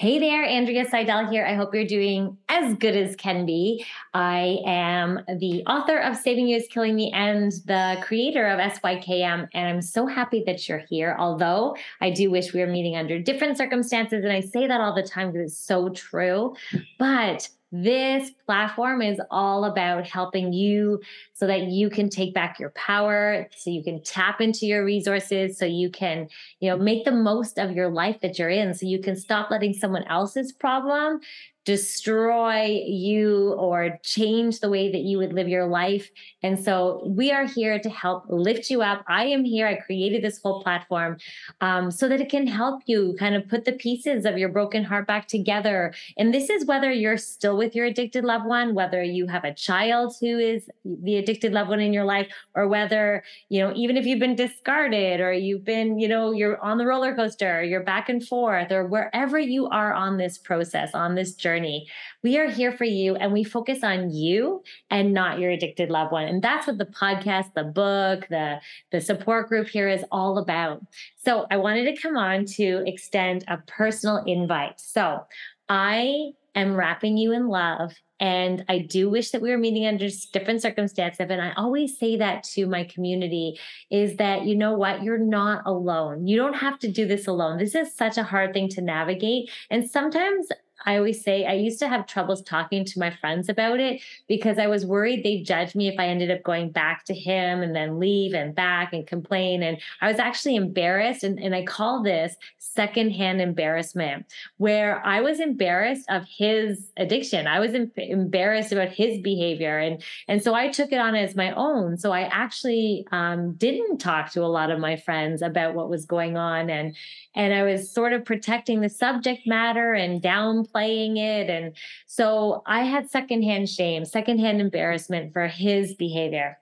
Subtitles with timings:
[0.00, 1.44] Hey there, Andrea Seydel here.
[1.44, 3.84] I hope you're doing as good as can be.
[4.14, 9.48] I am the author of Saving You is Killing Me and the creator of SYKM.
[9.52, 11.16] And I'm so happy that you're here.
[11.18, 14.24] Although I do wish we were meeting under different circumstances.
[14.24, 16.56] And I say that all the time because it's so true.
[16.98, 21.00] But this platform is all about helping you
[21.40, 25.56] so that you can take back your power, so you can tap into your resources,
[25.56, 26.28] so you can,
[26.60, 29.50] you know, make the most of your life that you're in, so you can stop
[29.50, 31.18] letting someone else's problem
[31.66, 36.10] destroy you or change the way that you would live your life.
[36.42, 39.04] And so we are here to help lift you up.
[39.06, 39.66] I am here.
[39.66, 41.18] I created this whole platform
[41.60, 44.82] um, so that it can help you kind of put the pieces of your broken
[44.82, 45.92] heart back together.
[46.16, 49.54] And this is whether you're still with your addicted loved one, whether you have a
[49.54, 53.96] child who is the addicted loved one in your life, or whether, you know, even
[53.96, 57.82] if you've been discarded or you've been, you know, you're on the roller coaster, you're
[57.82, 61.86] back and forth, or wherever you are on this process, on this journey.
[62.22, 66.12] We are here for you and we focus on you and not your addicted loved
[66.12, 66.26] one.
[66.26, 68.60] And that's what the podcast, the book, the,
[68.92, 70.82] the support group here is all about.
[71.16, 74.80] So I wanted to come on to extend a personal invite.
[74.80, 75.20] So
[75.68, 77.92] I am wrapping you in love.
[78.20, 81.26] And I do wish that we were meeting under different circumstances.
[81.30, 83.58] And I always say that to my community
[83.90, 86.26] is that, you know what, you're not alone.
[86.26, 87.58] You don't have to do this alone.
[87.58, 89.50] This is such a hard thing to navigate.
[89.70, 90.48] And sometimes
[90.86, 94.58] I always say I used to have troubles talking to my friends about it because
[94.58, 97.74] I was worried they'd judge me if I ended up going back to him and
[97.74, 99.62] then leave and back and complain.
[99.62, 101.22] And I was actually embarrassed.
[101.22, 104.26] And, and I call this secondhand embarrassment,
[104.56, 107.46] where I was embarrassed of his addiction.
[107.46, 109.78] I was em- embarrassed about his behavior.
[109.78, 111.96] And, and so I took it on as my own.
[111.98, 116.06] So I actually um, didn't talk to a lot of my friends about what was
[116.06, 116.70] going on.
[116.70, 116.96] And,
[117.34, 121.50] and I was sort of protecting the subject matter and downplaying it.
[121.50, 121.76] And
[122.06, 126.58] so I had secondhand shame, secondhand embarrassment for his behavior.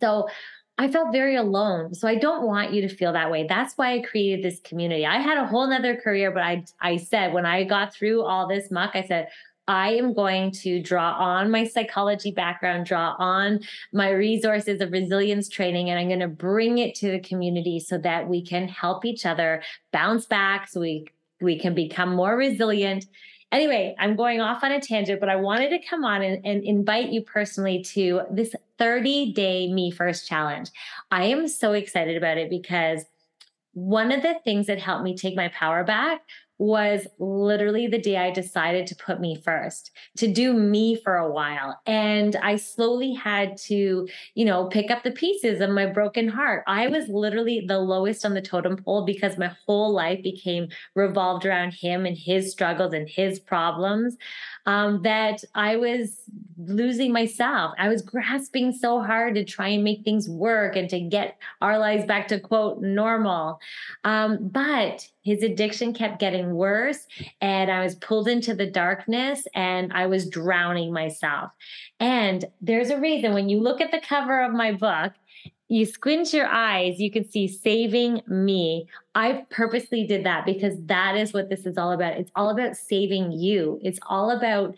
[0.00, 0.28] So
[0.78, 1.94] I felt very alone.
[1.94, 3.46] So I don't want you to feel that way.
[3.46, 5.04] That's why I created this community.
[5.04, 8.48] I had a whole nother career, but I I said when I got through all
[8.48, 9.28] this muck, I said,
[9.68, 13.60] I am going to draw on my psychology background, draw on
[13.92, 17.96] my resources of resilience training, and I'm going to bring it to the community so
[17.98, 19.62] that we can help each other
[19.92, 21.06] bounce back, so we
[21.40, 23.06] we can become more resilient.
[23.52, 26.62] Anyway, I'm going off on a tangent, but I wanted to come on and, and
[26.64, 30.70] invite you personally to this 30 day Me First challenge.
[31.10, 33.04] I am so excited about it because
[33.72, 36.22] one of the things that helped me take my power back
[36.60, 41.32] was literally the day I decided to put me first, to do me for a
[41.32, 41.80] while.
[41.86, 46.62] And I slowly had to, you know, pick up the pieces of my broken heart.
[46.66, 51.46] I was literally the lowest on the totem pole because my whole life became revolved
[51.46, 54.18] around him and his struggles and his problems
[54.66, 56.24] um, that I was
[56.58, 57.72] losing myself.
[57.78, 61.78] I was grasping so hard to try and make things work and to get our
[61.78, 63.60] lives back to quote normal.
[64.04, 67.06] Um, but his addiction kept getting worse
[67.40, 71.50] and I was pulled into the darkness and I was drowning myself.
[71.98, 75.12] And there's a reason when you look at the cover of my book,
[75.68, 78.88] you squint your eyes, you can see saving me.
[79.14, 82.14] I purposely did that because that is what this is all about.
[82.14, 83.78] It's all about saving you.
[83.82, 84.76] It's all about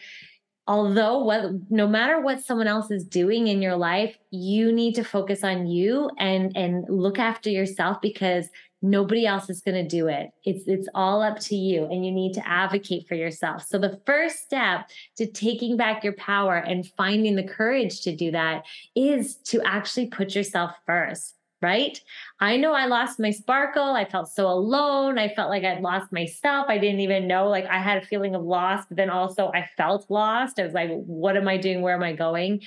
[0.69, 5.05] although what no matter what someone else is doing in your life, you need to
[5.05, 8.49] focus on you and and look after yourself because
[8.83, 10.31] nobody else is going to do it.
[10.45, 13.65] It's it's all up to you and you need to advocate for yourself.
[13.67, 18.33] So the first step to taking back your power and finding the courage to do
[18.33, 18.65] that
[18.95, 21.99] is to actually put yourself first right?
[22.41, 23.95] I know I lost my sparkle.
[23.95, 25.19] I felt so alone.
[25.19, 26.67] I felt like I'd lost myself.
[26.69, 29.69] I didn't even know, like, I had a feeling of loss, but then also I
[29.77, 30.59] felt lost.
[30.59, 31.81] I was like, what am I doing?
[31.81, 32.63] Where am I going?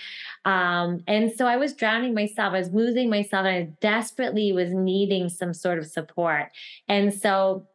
[0.45, 2.53] Um, and so I was drowning myself.
[2.53, 6.51] I was losing myself, and I desperately was needing some sort of support.
[6.87, 7.67] And so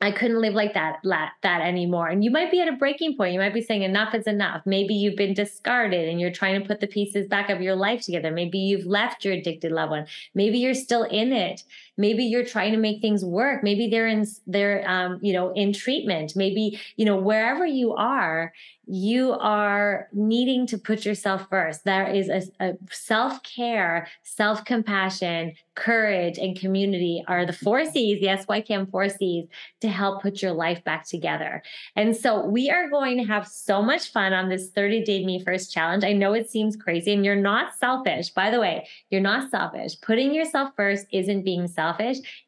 [0.00, 2.08] I couldn't live like that that anymore.
[2.08, 3.32] And you might be at a breaking point.
[3.32, 4.60] You might be saying enough is enough.
[4.66, 8.02] Maybe you've been discarded and you're trying to put the pieces back of your life
[8.02, 8.30] together.
[8.30, 10.06] Maybe you've left your addicted loved one.
[10.34, 11.62] Maybe you're still in it.
[11.96, 13.62] Maybe you're trying to make things work.
[13.62, 16.34] Maybe they're in they're um, you know in treatment.
[16.36, 18.52] Maybe you know wherever you are,
[18.86, 21.84] you are needing to put yourself first.
[21.84, 28.20] There is a, a self care, self compassion, courage, and community are the four C's,
[28.20, 29.46] the SYKM four C's,
[29.80, 31.62] to help put your life back together.
[31.96, 35.42] And so we are going to have so much fun on this 30 Day Me
[35.44, 36.04] First challenge.
[36.04, 38.30] I know it seems crazy, and you're not selfish.
[38.30, 40.00] By the way, you're not selfish.
[40.00, 41.85] Putting yourself first isn't being selfish,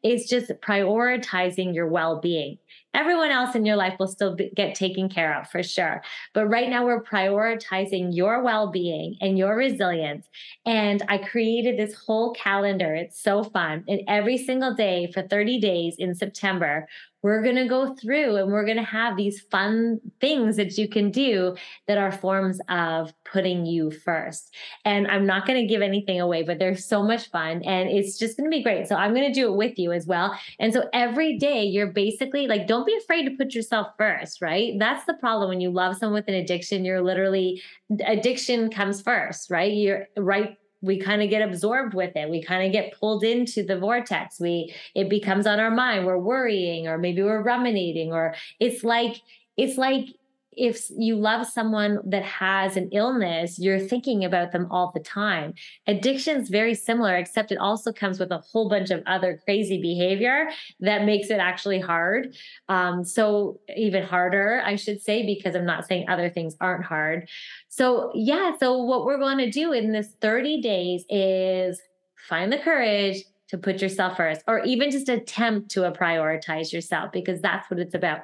[0.03, 2.57] it's just prioritizing your well being.
[2.95, 6.01] Everyone else in your life will still be, get taken care of for sure.
[6.33, 10.27] But right now, we're prioritizing your well being and your resilience.
[10.65, 12.95] And I created this whole calendar.
[12.95, 13.83] It's so fun.
[13.87, 16.87] And every single day for 30 days in September,
[17.21, 20.87] we're going to go through and we're going to have these fun things that you
[20.87, 21.55] can do
[21.87, 24.53] that are forms of putting you first.
[24.85, 28.17] And I'm not going to give anything away, but they're so much fun and it's
[28.17, 28.87] just going to be great.
[28.87, 30.37] So I'm going to do it with you as well.
[30.59, 34.73] And so every day you're basically like, don't be afraid to put yourself first, right?
[34.79, 36.85] That's the problem when you love someone with an addiction.
[36.85, 37.61] You're literally,
[38.05, 39.71] addiction comes first, right?
[39.71, 42.29] You're right we kind of get absorbed with it.
[42.29, 44.39] We kind of get pulled into the vortex.
[44.39, 46.05] We it becomes on our mind.
[46.05, 49.21] We're worrying or maybe we're ruminating or it's like
[49.57, 50.07] it's like
[50.51, 55.53] if you love someone that has an illness, you're thinking about them all the time.
[55.87, 59.81] Addiction is very similar, except it also comes with a whole bunch of other crazy
[59.81, 60.49] behavior
[60.79, 62.35] that makes it actually hard.
[62.67, 67.29] Um, so, even harder, I should say, because I'm not saying other things aren't hard.
[67.69, 71.79] So, yeah, so what we're going to do in this 30 days is
[72.27, 77.41] find the courage to put yourself first, or even just attempt to prioritize yourself, because
[77.41, 78.21] that's what it's about.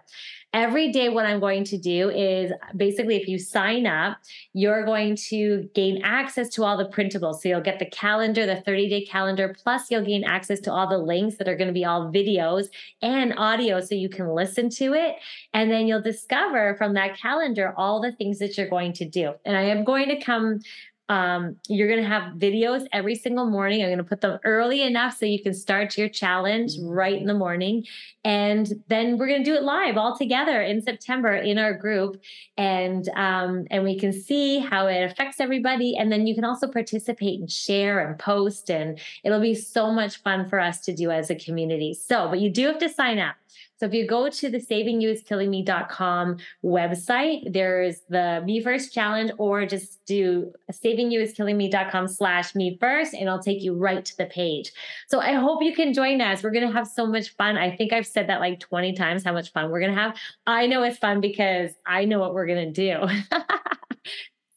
[0.56, 4.18] Every day what i'm going to do is basically if you sign up
[4.54, 7.42] you're going to gain access to all the printables.
[7.42, 10.88] So you'll get the calendar the 30 day calendar plus you'll gain access to all
[10.88, 12.68] the links that are going to be all videos
[13.02, 15.16] and audio so you can listen to it.
[15.54, 19.34] And then you'll discover from that calendar all the things that you're going to do.
[19.44, 20.62] And i am going to come
[21.08, 23.82] um, you're going to have videos every single morning.
[23.82, 27.28] I'm going to put them early enough so you can start your challenge right in
[27.28, 27.86] the morning.
[28.24, 32.20] And then we're going to do it live all together in September in our group.
[32.58, 35.96] And, um, and we can see how it affects everybody.
[35.96, 38.72] And then you can also participate and share and post.
[38.72, 41.94] And it'll be so much fun for us to do as a community.
[41.94, 43.36] So, but you do have to sign up.
[43.78, 50.06] So if you go to the savingyouiskillingme.com website, there's the Me First challenge, or just
[50.06, 54.72] do savingyouiskillingme.com slash me first, and it'll take you right to the page.
[55.08, 56.42] So I hope you can join us.
[56.42, 57.58] We're going to have so much fun.
[57.58, 60.18] I think I've said that like 20 times how much fun we're going to have.
[60.48, 63.08] I know it's fun because I know what we're going to do.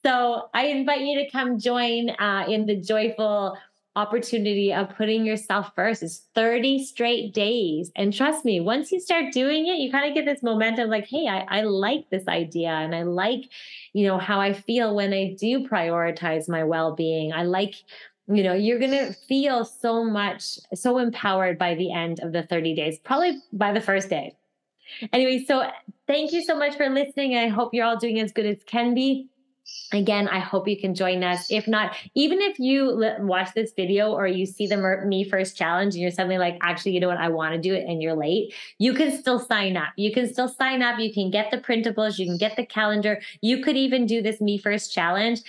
[0.07, 3.59] so I invite you to come join uh, in the joyful
[3.99, 7.91] opportunity of putting yourself first is 30 straight days.
[7.97, 11.07] And trust me, once you start doing it, you kind of get this momentum like,
[11.07, 13.41] hey, I, I like this idea and I like,
[13.93, 17.33] you know, how I feel when I do prioritize my well-being.
[17.33, 17.75] I like
[18.31, 22.43] you know you're going to feel so much so empowered by the end of the
[22.43, 24.37] 30 days probably by the first day
[25.15, 25.63] anyway so
[26.07, 28.93] thank you so much for listening i hope you're all doing as good as can
[28.93, 29.31] be
[29.93, 31.51] Again, I hope you can join us.
[31.51, 35.95] If not, even if you watch this video or you see the Me First challenge
[35.95, 38.15] and you're suddenly like, actually, you know what, I want to do it and you're
[38.15, 39.89] late, you can still sign up.
[39.97, 40.99] You can still sign up.
[40.99, 43.21] You can get the printables, you can get the calendar.
[43.41, 45.41] You could even do this Me First challenge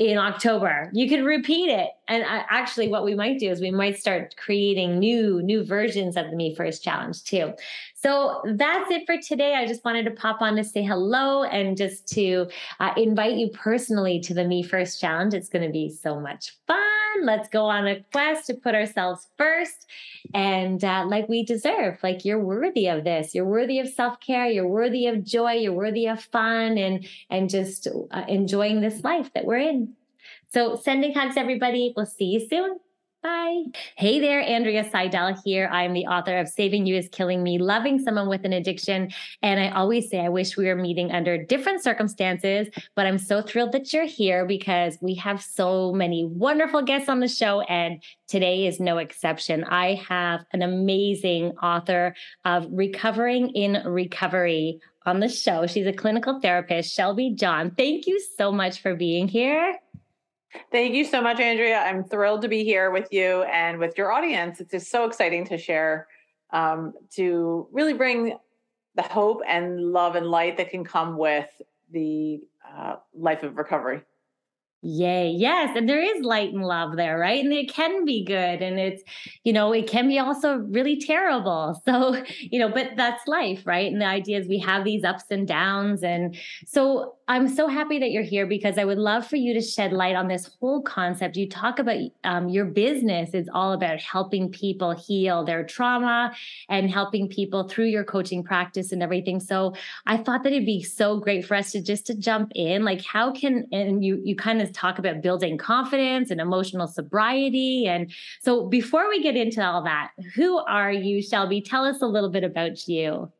[0.00, 0.90] in October.
[0.92, 1.90] You could repeat it.
[2.08, 6.30] And actually what we might do is we might start creating new new versions of
[6.30, 7.52] the Me First challenge too.
[7.94, 9.54] So that's it for today.
[9.54, 12.46] I just wanted to pop on to say hello and just to
[12.80, 15.34] uh, invite you personally to the Me First challenge.
[15.34, 16.78] It's going to be so much fun.
[17.22, 19.86] Let's go on a quest to put ourselves first
[20.32, 21.98] and uh, like we deserve.
[22.02, 23.34] Like you're worthy of this.
[23.34, 24.46] You're worthy of self care.
[24.46, 25.52] You're worthy of joy.
[25.54, 29.94] You're worthy of fun and and just uh, enjoying this life that we're in.
[30.52, 31.92] So sending hugs, everybody.
[31.96, 32.78] We'll see you soon.
[33.20, 33.64] Bye.
[33.96, 35.68] Hey there, Andrea Seydel here.
[35.72, 39.10] I'm the author of Saving You is Killing Me, Loving Someone with an Addiction.
[39.42, 43.42] And I always say I wish we were meeting under different circumstances, but I'm so
[43.42, 47.62] thrilled that you're here because we have so many wonderful guests on the show.
[47.62, 49.64] And today is no exception.
[49.64, 52.14] I have an amazing author
[52.44, 55.66] of Recovering in Recovery on the show.
[55.66, 57.72] She's a clinical therapist, Shelby John.
[57.72, 59.76] Thank you so much for being here.
[60.70, 61.78] Thank you so much, Andrea.
[61.78, 64.60] I'm thrilled to be here with you and with your audience.
[64.60, 66.06] It's just so exciting to share,
[66.52, 68.36] um, to really bring
[68.94, 71.48] the hope and love and light that can come with
[71.92, 74.02] the uh, life of recovery.
[74.82, 75.30] Yay.
[75.30, 75.76] Yes.
[75.76, 77.42] And there is light and love there, right?
[77.42, 78.62] And it can be good.
[78.62, 79.02] And it's,
[79.42, 81.82] you know, it can be also really terrible.
[81.88, 83.90] So, you know, but that's life, right?
[83.90, 86.02] And the idea is we have these ups and downs.
[86.02, 89.60] And so I'm so happy that you're here because I would love for you to
[89.60, 91.36] shed light on this whole concept.
[91.36, 96.34] You talk about um, your business is all about helping people heal their trauma
[96.68, 99.40] and helping people through your coaching practice and everything.
[99.40, 99.74] So
[100.06, 102.84] I thought that it'd be so great for us to just to jump in.
[102.84, 107.86] Like, how can, and you, you kind of talk about building confidence and emotional sobriety.
[107.86, 111.60] And so before we get into all that, who are you, Shelby?
[111.60, 113.32] Tell us a little bit about you.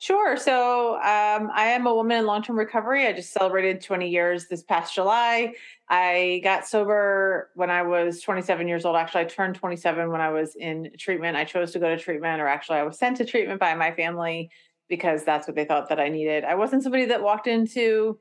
[0.00, 0.36] Sure.
[0.36, 3.06] So um, I am a woman in long term recovery.
[3.06, 5.54] I just celebrated 20 years this past July.
[5.88, 8.96] I got sober when I was 27 years old.
[8.96, 11.36] Actually, I turned 27 when I was in treatment.
[11.36, 13.92] I chose to go to treatment, or actually, I was sent to treatment by my
[13.92, 14.50] family
[14.88, 16.44] because that's what they thought that I needed.
[16.44, 18.18] I wasn't somebody that walked into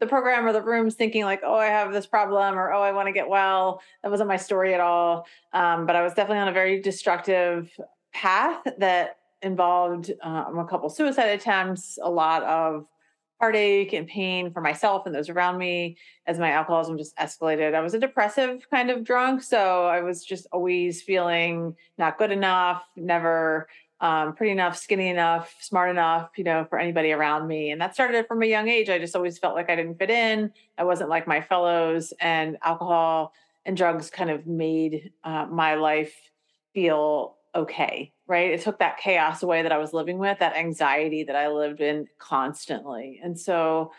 [0.00, 2.92] the program or the rooms thinking like, oh, I have this problem or oh, I
[2.92, 3.80] want to get well.
[4.02, 5.26] That wasn't my story at all.
[5.52, 7.70] Um, but I was definitely on a very destructive
[8.12, 12.86] path that involved um, a couple suicide attempts, a lot of
[13.40, 17.74] heartache and pain for myself and those around me as my alcoholism just escalated.
[17.74, 19.42] I was a depressive kind of drunk.
[19.42, 23.68] So I was just always feeling not good enough, never
[24.00, 27.70] um, pretty enough, skinny enough, smart enough, you know, for anybody around me.
[27.70, 28.88] And that started from a young age.
[28.88, 30.52] I just always felt like I didn't fit in.
[30.76, 33.32] I wasn't like my fellows, and alcohol
[33.64, 36.14] and drugs kind of made uh, my life
[36.72, 38.52] feel okay, right?
[38.52, 41.80] It took that chaos away that I was living with, that anxiety that I lived
[41.80, 43.20] in constantly.
[43.22, 43.92] And so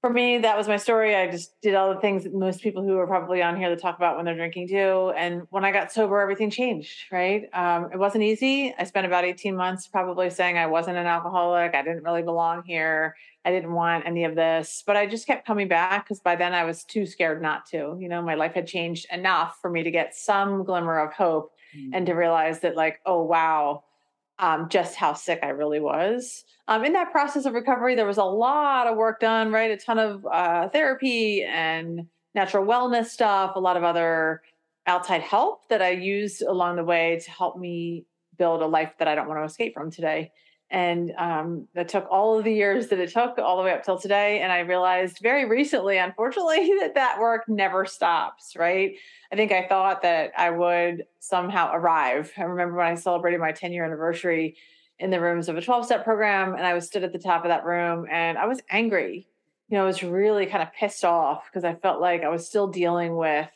[0.00, 1.14] for me, that was my story.
[1.14, 3.82] I just did all the things that most people who are probably on here that
[3.82, 5.10] talk about when they're drinking do.
[5.10, 7.44] And when I got sober, everything changed, right?
[7.52, 8.74] Um, it wasn't easy.
[8.78, 11.74] I spent about 18 months probably saying I wasn't an alcoholic.
[11.74, 13.14] I didn't really belong here.
[13.44, 14.82] I didn't want any of this.
[14.86, 17.98] But I just kept coming back because by then I was too scared not to.
[18.00, 21.52] You know, my life had changed enough for me to get some glimmer of hope
[21.76, 21.92] mm-hmm.
[21.92, 23.84] and to realize that, like, oh, wow,
[24.40, 26.44] um, just how sick I really was.
[26.66, 29.70] Um, in that process of recovery, there was a lot of work done, right?
[29.70, 34.40] A ton of uh, therapy and natural wellness stuff, a lot of other
[34.86, 38.06] outside help that I used along the way to help me
[38.38, 40.32] build a life that I don't want to escape from today.
[40.70, 43.82] And um, that took all of the years that it took, all the way up
[43.82, 44.40] till today.
[44.40, 48.94] And I realized very recently, unfortunately, that that work never stops, right?
[49.32, 52.32] I think I thought that I would somehow arrive.
[52.36, 54.56] I remember when I celebrated my 10 year anniversary
[55.00, 57.44] in the rooms of a 12 step program, and I was stood at the top
[57.44, 59.26] of that room and I was angry.
[59.68, 62.46] You know, I was really kind of pissed off because I felt like I was
[62.46, 63.48] still dealing with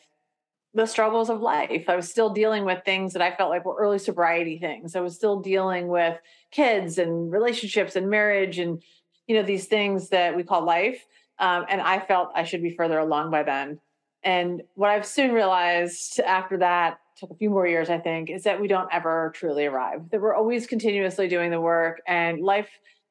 [0.74, 1.84] the struggles of life.
[1.88, 4.96] I was still dealing with things that I felt like were early sobriety things.
[4.96, 6.18] I was still dealing with
[6.50, 8.82] kids and relationships and marriage and
[9.26, 11.06] you know these things that we call life.
[11.38, 13.80] Um, and I felt I should be further along by then.
[14.22, 18.42] And what I've soon realized after that took a few more years, I think, is
[18.44, 20.10] that we don't ever truly arrive.
[20.10, 22.68] That we're always continuously doing the work, and life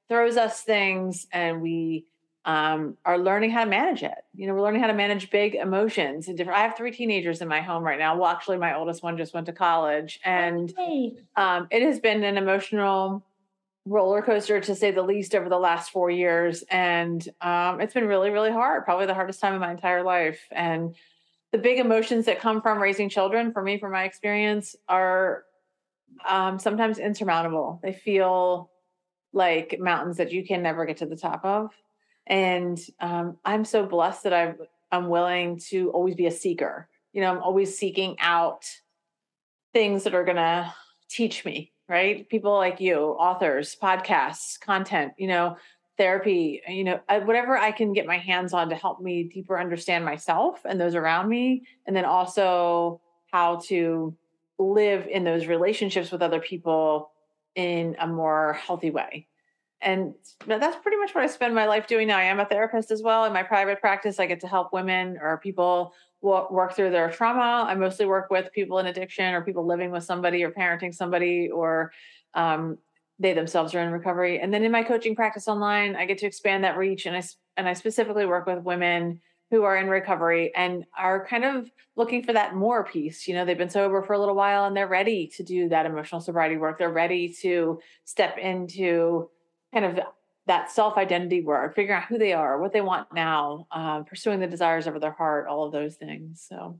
[0.09, 2.05] throws us things, and we
[2.45, 4.17] um, are learning how to manage it.
[4.35, 6.59] You know, we're learning how to manage big emotions and different.
[6.59, 8.17] I have three teenagers in my home right now.
[8.17, 10.73] Well, actually, my oldest one just went to college, and
[11.35, 13.25] um, it has been an emotional
[13.85, 18.07] roller coaster to say the least over the last four years, and um, it's been
[18.07, 18.83] really, really hard.
[18.83, 20.95] Probably the hardest time of my entire life, and
[21.53, 25.45] the big emotions that come from raising children, for me, from my experience, are
[26.27, 27.79] um, sometimes insurmountable.
[27.81, 28.69] They feel
[29.31, 31.71] like mountains that you can never get to the top of
[32.27, 34.57] and um, I'm so blessed that I'm
[34.91, 36.87] I'm willing to always be a seeker.
[37.13, 38.65] You know, I'm always seeking out
[39.73, 40.73] things that are to
[41.09, 42.29] teach me, right?
[42.29, 45.57] People like you, authors, podcasts, content, you know,
[45.97, 50.05] therapy, you know, whatever I can get my hands on to help me deeper understand
[50.05, 51.63] myself and those around me.
[51.87, 53.01] And then also
[53.31, 54.15] how to
[54.59, 57.11] live in those relationships with other people
[57.55, 59.27] in a more healthy way
[59.83, 60.13] and
[60.45, 62.17] that's pretty much what I spend my life doing now.
[62.17, 64.19] I am a therapist as well in my private practice.
[64.19, 67.65] I get to help women or people work through their trauma.
[67.67, 71.49] I mostly work with people in addiction or people living with somebody or parenting somebody
[71.49, 71.91] or
[72.33, 72.77] um,
[73.19, 74.39] they themselves are in recovery.
[74.39, 77.23] And then in my coaching practice online, I get to expand that reach and I
[77.57, 79.21] and I specifically work with women
[79.51, 83.27] who are in recovery and are kind of looking for that more piece.
[83.27, 85.85] You know, they've been sober for a little while and they're ready to do that
[85.85, 86.79] emotional sobriety work.
[86.79, 89.29] They're ready to step into
[89.73, 89.99] kind of
[90.45, 94.39] that self identity work, figuring out who they are, what they want now, uh, pursuing
[94.39, 96.45] the desires of their heart, all of those things.
[96.47, 96.79] So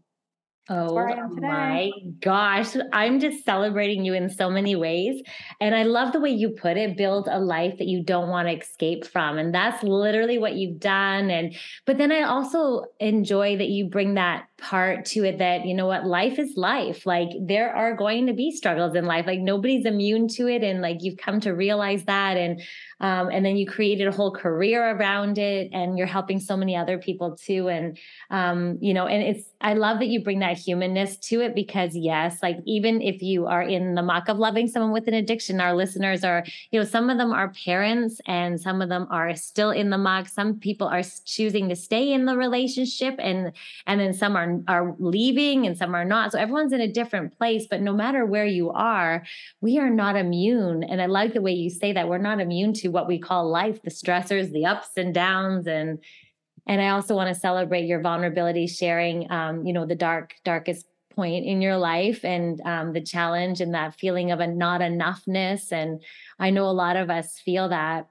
[0.70, 1.92] Oh my
[2.22, 2.78] gosh.
[2.94, 5.22] I'm just celebrating you in so many ways.
[5.60, 8.48] And I love the way you put it build a life that you don't want
[8.48, 9.38] to escape from.
[9.38, 11.30] And that's literally what you've done.
[11.30, 11.54] And,
[11.86, 15.86] but then I also enjoy that you bring that part to it that, you know
[15.86, 17.06] what, life is life.
[17.06, 19.28] Like there are going to be struggles in life.
[19.28, 20.64] Like nobody's immune to it.
[20.64, 22.38] And like you've come to realize that.
[22.38, 22.62] And,
[23.02, 26.78] um, and then you created a whole career around it and you're helping so many
[26.78, 27.68] other people too.
[27.68, 27.98] And,
[28.30, 31.96] um, you know, and it's, I love that you bring that humanness to it because
[31.96, 35.62] yes, like even if you are in the muck of loving someone with an addiction,
[35.62, 39.34] our listeners are, you know, some of them are parents and some of them are
[39.36, 40.28] still in the muck.
[40.28, 43.54] Some people are choosing to stay in the relationship and,
[43.88, 46.34] and then some are, are leaving and some are not.
[46.34, 49.24] So everyone's in a different place, but no matter where you are,
[49.62, 50.84] we are not immune.
[50.84, 53.50] And I like the way you say that we're not immune to what we call
[53.50, 56.00] life, the stressors, the ups and downs, and
[56.68, 60.86] and I also want to celebrate your vulnerability, sharing, um, you know, the dark, darkest
[61.16, 65.72] point in your life and um, the challenge and that feeling of a not enoughness.
[65.72, 66.02] And
[66.40, 68.08] I know a lot of us feel that.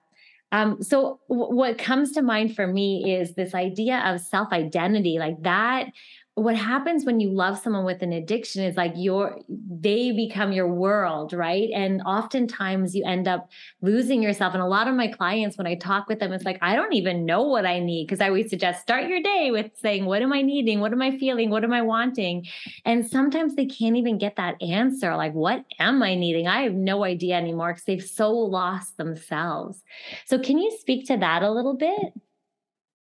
[0.53, 5.19] Um, so w- what comes to mind for me is this idea of self identity,
[5.19, 5.87] like that
[6.35, 10.67] what happens when you love someone with an addiction is like your they become your
[10.67, 11.69] world right?
[11.75, 13.51] And oftentimes you end up
[13.83, 14.55] losing yourself.
[14.55, 16.95] And a lot of my clients when i talk with them it's like i don't
[16.95, 20.23] even know what i need because i always suggest start your day with saying what
[20.23, 20.81] am i needing?
[20.81, 21.51] What am i feeling?
[21.51, 22.47] What am i wanting?
[22.87, 26.49] And sometimes they can't even get that answer like what am i needing?
[26.49, 29.83] I have no idea anymore because they've so lost themselves.
[30.27, 32.15] So can you speak to that a little bit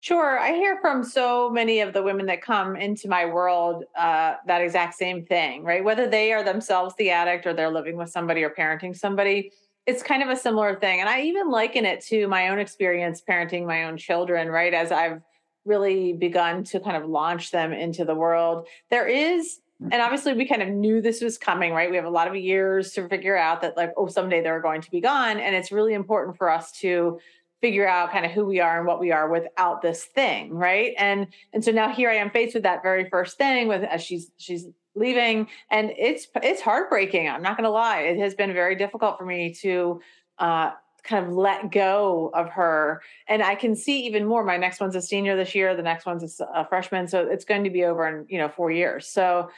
[0.03, 0.37] Sure.
[0.37, 4.61] I hear from so many of the women that come into my world uh, that
[4.61, 5.85] exact same thing, right?
[5.85, 9.53] Whether they are themselves the addict or they're living with somebody or parenting somebody,
[9.87, 10.99] it's kind of a similar thing.
[10.99, 14.75] And I even liken it to my own experience parenting my own children, right?
[14.75, 15.21] As I've
[15.65, 18.67] really begun to kind of launch them into the world.
[18.91, 21.89] There is, and obviously we kind of knew this was coming, right?
[21.89, 24.81] We have a lot of years to figure out that, like, oh, someday they're going
[24.81, 25.39] to be gone.
[25.39, 27.21] And it's really important for us to
[27.63, 30.93] figure out kind of who we are and what we are without this thing right?
[30.99, 34.03] And and so now here i am faced with that very first thing with as
[34.03, 38.01] she's she's leaving and it's it's heartbreaking i'm not going to lie.
[38.01, 40.01] It has been very difficult for me to
[40.39, 40.73] uh
[41.05, 44.45] kind of let go of her and i can see even more.
[44.45, 47.65] My next one's a senior this year the next one's a freshman so it's going
[47.65, 49.07] to be over in you know four years.
[49.07, 49.51] So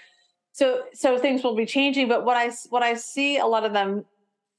[0.52, 3.72] so so things will be changing but what i what i see a lot of
[3.72, 4.04] them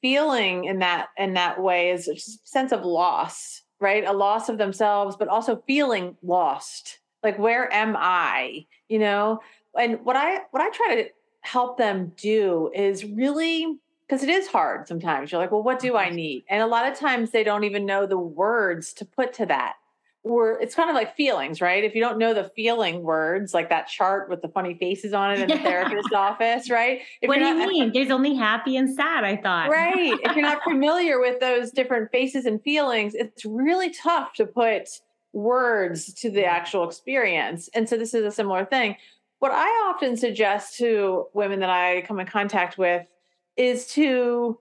[0.05, 4.05] feeling in that in that way is a sense of loss right?
[4.05, 6.99] A loss of themselves but also feeling lost.
[7.23, 8.65] Like where am i?
[8.87, 9.39] You know?
[9.77, 11.09] And what i what i try to
[11.41, 15.31] help them do is really because it is hard sometimes.
[15.31, 16.15] You're like well what do i mm-hmm.
[16.15, 16.45] need?
[16.49, 19.75] And a lot of times they don't even know the words to put to that
[20.25, 21.83] or it's kind of like feelings, right?
[21.83, 25.31] If you don't know the feeling words, like that chart with the funny faces on
[25.31, 27.01] it in the therapist's office, right?
[27.21, 27.93] If what do you mean?
[27.93, 29.69] There's only happy and sad, I thought.
[29.69, 30.17] Right.
[30.23, 34.89] if you're not familiar with those different faces and feelings, it's really tough to put
[35.31, 37.69] words to the actual experience.
[37.75, 38.95] And so this is a similar thing.
[39.37, 43.05] What I often suggest to women that I come in contact with
[43.57, 44.57] is to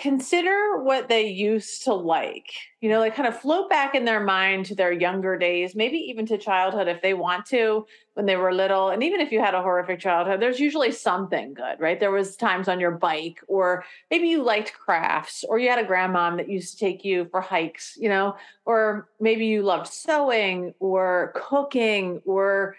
[0.00, 4.20] consider what they used to like you know like kind of float back in their
[4.20, 8.36] mind to their younger days maybe even to childhood if they want to when they
[8.36, 11.98] were little and even if you had a horrific childhood there's usually something good right?
[11.98, 15.88] There was times on your bike or maybe you liked crafts or you had a
[15.88, 18.36] grandmom that used to take you for hikes you know?
[18.64, 22.76] Or maybe you loved sewing or cooking or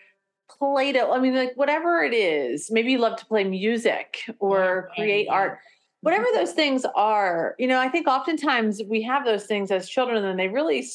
[0.49, 4.95] play-doh i mean like whatever it is maybe you love to play music or yeah,
[4.95, 5.33] create yeah.
[5.33, 5.59] art
[5.97, 6.13] Mm-hmm.
[6.13, 10.23] whatever those things are you know i think oftentimes we have those things as children
[10.23, 10.85] and they really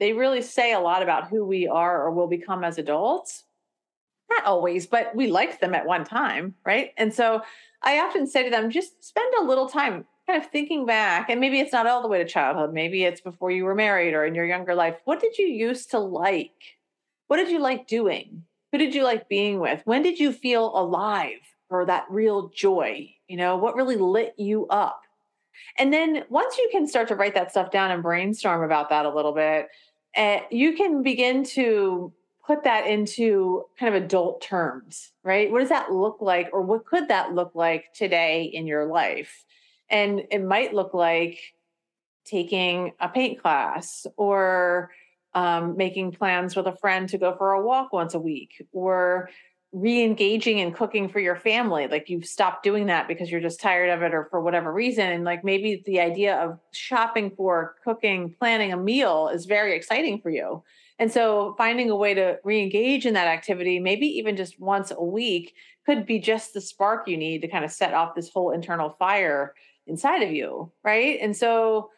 [0.00, 3.44] they really say a lot about who we are or will become as adults.
[4.30, 6.92] Not always but we liked them at one time right?
[6.96, 7.42] And so
[7.82, 11.38] i often say to them just spend a little time kind of thinking back and
[11.38, 14.24] maybe it's not all the way to childhood maybe it's before you were married or
[14.24, 14.96] in your younger life.
[15.04, 16.78] What did you used to like?
[17.26, 18.44] What did you like doing?
[18.72, 19.82] Who did you like being with?
[19.84, 24.66] When did you feel alive or that real joy you know, what really lit you
[24.68, 25.02] up?
[25.78, 29.06] And then once you can start to write that stuff down and brainstorm about that
[29.06, 29.68] a little bit,
[30.16, 32.12] uh, you can begin to
[32.46, 35.50] put that into kind of adult terms, right?
[35.50, 39.44] What does that look like, or what could that look like today in your life?
[39.90, 41.38] And it might look like
[42.24, 44.90] taking a paint class or
[45.34, 49.28] um, making plans with a friend to go for a walk once a week or
[49.72, 51.86] re-engaging in cooking for your family.
[51.86, 55.06] Like you've stopped doing that because you're just tired of it or for whatever reason.
[55.06, 60.20] And like maybe the idea of shopping for cooking planning a meal is very exciting
[60.20, 60.62] for you.
[60.98, 65.04] And so finding a way to re-engage in that activity maybe even just once a
[65.04, 68.52] week could be just the spark you need to kind of set off this whole
[68.52, 69.54] internal fire
[69.86, 71.18] inside of you right?
[71.20, 71.90] And so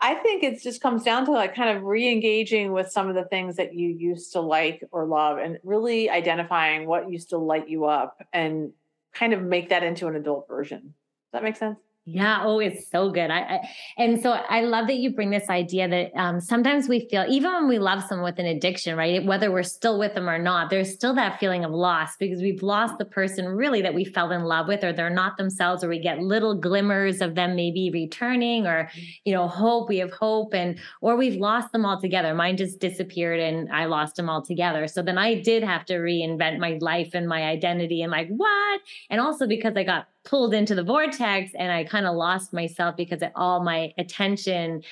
[0.00, 3.24] I think it just comes down to like kind of re-engaging with some of the
[3.24, 7.68] things that you used to like or love and really identifying what used to light
[7.68, 8.72] you up and
[9.12, 10.80] kind of make that into an adult version.
[10.80, 11.78] Does that make sense?
[12.06, 12.42] Yeah.
[12.44, 13.30] Oh, it's so good.
[13.30, 17.08] I, I, and so I love that you bring this idea that um, sometimes we
[17.08, 19.24] feel, even when we love someone with an addiction, right?
[19.24, 22.62] Whether we're still with them or not, there's still that feeling of loss because we've
[22.62, 25.88] lost the person really that we fell in love with, or they're not themselves, or
[25.88, 28.90] we get little glimmers of them maybe returning, or
[29.24, 29.88] you know, hope.
[29.88, 32.34] We have hope, and or we've lost them altogether.
[32.34, 34.88] Mine just disappeared, and I lost them altogether.
[34.88, 38.80] So then I did have to reinvent my life and my identity, and like what?
[39.08, 42.96] And also because I got pulled into the vortex and I kind of lost myself
[42.96, 44.82] because all my attention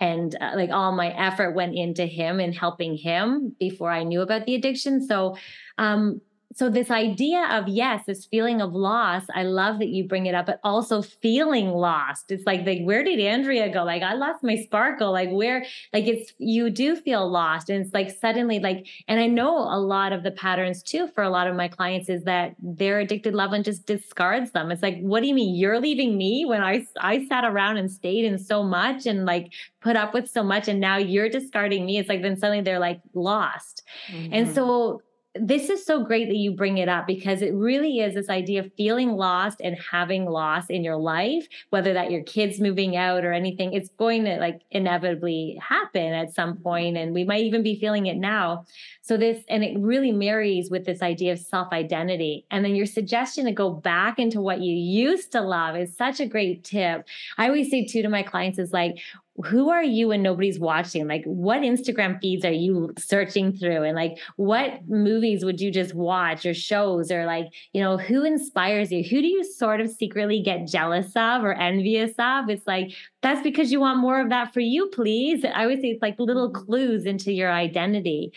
[0.00, 4.22] and uh, like all my effort went into him and helping him before I knew
[4.22, 5.06] about the addiction.
[5.06, 5.36] So,
[5.78, 6.20] um,
[6.52, 10.34] so this idea of yes this feeling of loss i love that you bring it
[10.34, 12.30] up but also feeling lost.
[12.30, 13.84] It's like like where did andrea go?
[13.84, 15.12] Like i lost my sparkle.
[15.12, 19.26] Like where like it's you do feel lost and it's like suddenly like and i
[19.26, 22.54] know a lot of the patterns too for a lot of my clients is that
[22.60, 24.70] their addicted loved one just discards them.
[24.70, 25.54] It's like what do you mean?
[25.54, 29.52] You're leaving me when i i sat around and stayed in so much and like
[29.80, 31.98] put up with so much and now you're discarding me?
[31.98, 33.82] It's like then suddenly they're like lost.
[34.10, 34.32] Mm-hmm.
[34.32, 35.02] and so
[35.40, 38.60] this is so great that you bring it up because it really is this idea
[38.60, 43.24] of feeling lost and having loss in your life, whether that your kids moving out
[43.24, 47.62] or anything, it's going to like inevitably happen at some point, And we might even
[47.62, 48.64] be feeling it now.
[49.02, 52.44] So this, and it really marries with this idea of self identity.
[52.50, 56.20] And then your suggestion to go back into what you used to love is such
[56.20, 57.06] a great tip.
[57.38, 58.98] I always say too to my clients is like,
[59.44, 61.06] who are you when nobody's watching?
[61.06, 63.82] Like, what Instagram feeds are you searching through?
[63.82, 67.10] And like, what movies would you just watch or shows?
[67.10, 69.02] Or like, you know, who inspires you?
[69.02, 72.48] Who do you sort of secretly get jealous of or envious of?
[72.48, 75.44] It's like, that's because you want more of that for you, please.
[75.44, 76.64] I would say it's like little mm-hmm.
[76.64, 78.32] clues into your identity.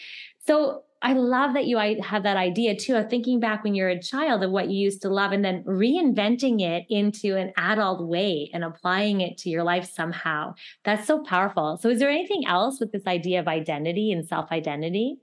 [0.46, 4.02] So I love that you have that idea too of thinking back when you're a
[4.02, 8.50] child of what you used to love and then reinventing it into an adult way
[8.54, 10.56] and applying it to your life somehow.
[10.86, 11.76] That's so powerful.
[11.76, 15.18] So, is there anything else with this idea of identity and self identity?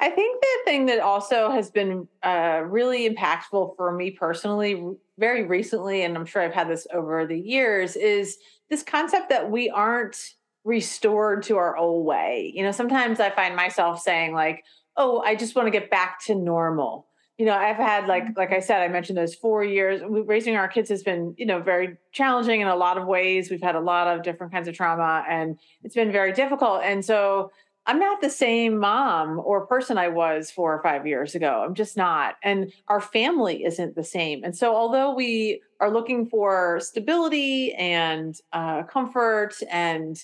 [0.00, 5.44] I think the thing that also has been uh, really impactful for me personally, very
[5.44, 8.36] recently, and I'm sure I've had this over the years, is
[8.68, 12.52] this concept that we aren't restored to our old way.
[12.54, 14.64] You know, sometimes I find myself saying like,
[14.96, 17.06] "Oh, I just want to get back to normal."
[17.38, 18.38] You know, I've had like mm-hmm.
[18.38, 21.60] like I said, I mentioned those 4 years raising our kids has been, you know,
[21.60, 23.50] very challenging in a lot of ways.
[23.50, 26.82] We've had a lot of different kinds of trauma and it's been very difficult.
[26.84, 27.50] And so
[27.86, 31.64] I'm not the same mom or person I was four or five years ago.
[31.66, 32.36] I'm just not.
[32.44, 34.44] And our family isn't the same.
[34.44, 40.16] And so, although we are looking for stability and uh, comfort and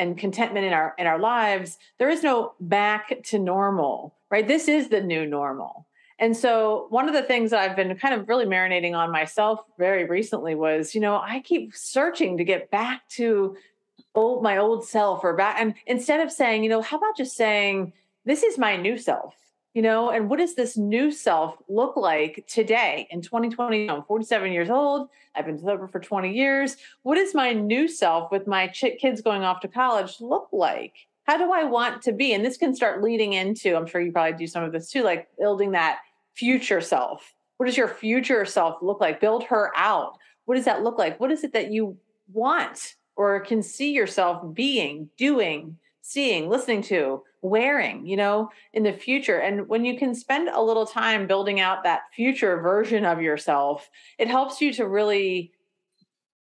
[0.00, 4.46] and contentment in our in our lives there is no back to normal right?
[4.46, 5.86] This is the new normal.
[6.18, 9.60] And so one of the things that i've been kind of really marinating on myself
[9.78, 13.56] very recently was you know i keep searching to get back to
[14.14, 17.36] old my old self or back and instead of saying you know how about just
[17.36, 17.94] saying
[18.26, 19.34] this is my new self
[19.74, 24.52] you know and what does this new self look like today in 2020 i'm 47
[24.52, 26.76] years old i've been sober for 20 years.
[27.02, 30.94] What does my new self with my ch- kids going off to college look like?
[31.24, 32.32] How do i want to be?
[32.32, 35.02] And this can start leading into i'm sure you probably do some of this too
[35.02, 36.00] like building that
[36.34, 37.34] future self.
[37.58, 39.20] What does your future self look like?
[39.20, 40.18] Build her out.
[40.46, 41.20] What does that look like?
[41.20, 41.96] What is it that you
[42.32, 48.92] want or can see yourself being doing seeing listening to wearing, you know, in the
[48.92, 49.38] future.
[49.38, 53.88] And when you can spend a little time building out that future version of yourself,
[54.18, 55.52] it helps you to really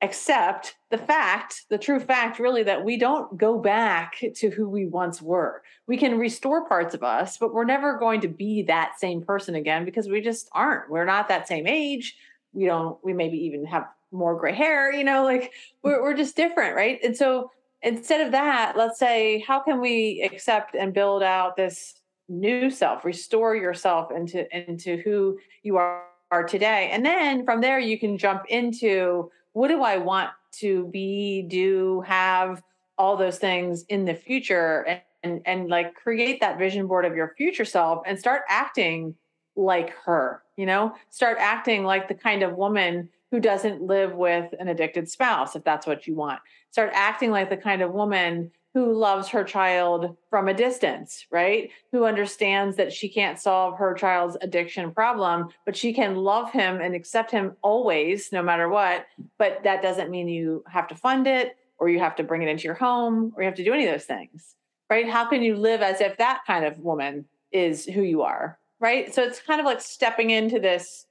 [0.02, 4.86] accept the fact, the true fact, really, that we don't go back to who we
[4.86, 5.62] once were.
[5.88, 9.56] We can restore parts of us, but we're never going to be that same person
[9.56, 10.90] again because we just aren't.
[10.90, 12.16] We're not that same age.
[12.54, 16.36] We don't, we maybe even have more gray hair, you know, like we're, we're just
[16.36, 17.00] different, right?
[17.04, 22.00] And so instead of that, let's say, how can we accept and build out this
[22.30, 26.90] new self, restore yourself into into who you are, are today.
[26.92, 32.02] And then from there you can jump into what do I want to be, do,
[32.02, 32.62] have
[32.98, 37.16] all those things in the future and, and and like create that vision board of
[37.16, 39.16] your future self and start acting
[39.56, 40.94] like her, you know?
[41.10, 45.64] Start acting like the kind of woman who doesn't live with an addicted spouse if
[45.64, 46.40] that's what you want.
[46.72, 51.72] Start acting like the kind of woman who loves her child from a distance, right?
[51.92, 56.80] Who understands that she can't solve her child's addiction problem, but she can love him
[56.80, 59.08] and accept him always, no matter what.
[59.40, 62.48] But that doesn't mean you have to fund it or you have to bring it
[62.48, 64.56] into your home or you have to do any of those things,
[64.90, 65.10] right?
[65.10, 69.14] How can you live as if that kind of woman is who you are, right?
[69.14, 71.08] So it's kind of like stepping into this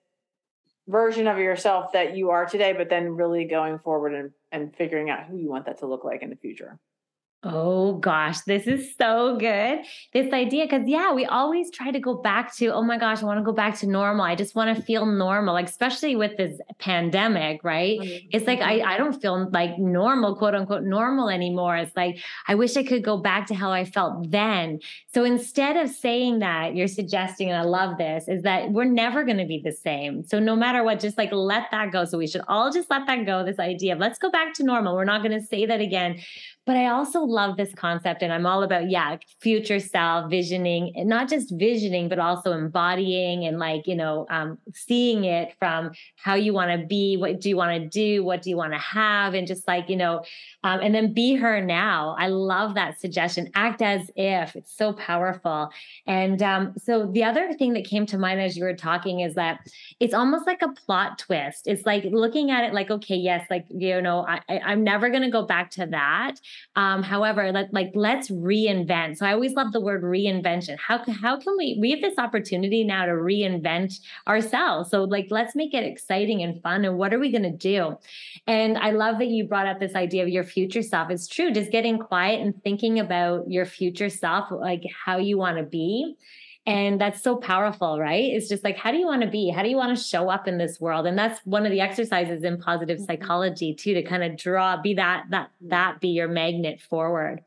[0.88, 5.10] version of yourself that you are today, but then really going forward and, and figuring
[5.10, 6.78] out who you want that to look like in the future.
[7.44, 9.78] Oh gosh, this is so good.
[10.12, 13.26] This idea, because yeah, we always try to go back to, oh my gosh, I
[13.26, 14.24] want to go back to normal.
[14.24, 18.00] I just want to feel normal, like, especially with this pandemic, right?
[18.00, 18.28] Mm-hmm.
[18.32, 18.80] It's like I.
[18.88, 21.76] I don't feel like normal, quote unquote, normal anymore.
[21.76, 24.80] It's like I wish I could go back to how I felt then.
[25.14, 29.22] So instead of saying that, you're suggesting, and I love this, is that we're never
[29.24, 30.24] going to be the same.
[30.24, 32.04] So no matter what, just like let that go.
[32.04, 33.44] So we should all just let that go.
[33.44, 34.96] This idea of let's go back to normal.
[34.96, 36.18] We're not going to say that again.
[36.68, 41.08] But I also love this concept, and I'm all about, yeah, future self visioning, and
[41.08, 46.34] not just visioning, but also embodying and like, you know, um, seeing it from how
[46.34, 48.78] you want to be, what do you want to do, what do you want to
[48.78, 50.22] have, and just like, you know,
[50.62, 52.14] um, and then be her now.
[52.18, 53.48] I love that suggestion.
[53.54, 55.70] Act as if it's so powerful.
[56.06, 59.36] And um, so the other thing that came to mind as you were talking is
[59.36, 59.60] that
[60.00, 61.66] it's almost like a plot twist.
[61.66, 65.22] It's like looking at it like, okay, yes, like, you know, I, I'm never going
[65.22, 66.38] to go back to that
[66.76, 69.18] um, however, let, like let's reinvent.
[69.18, 70.76] So I always love the word reinvention.
[70.78, 74.90] How how can we we have this opportunity now to reinvent ourselves?
[74.90, 76.84] So like let's make it exciting and fun.
[76.84, 77.96] And what are we going to do?
[78.46, 81.10] And I love that you brought up this idea of your future self.
[81.10, 85.58] It's true, just getting quiet and thinking about your future self, like how you want
[85.58, 86.16] to be
[86.68, 88.24] and that's so powerful, right?
[88.24, 89.48] It's just like, how do you want to be?
[89.48, 91.06] How do you want to show up in this world?
[91.06, 93.06] And that's one of the exercises in positive mm-hmm.
[93.06, 97.42] psychology too, to kind of draw, be that, that, that be your magnet forward.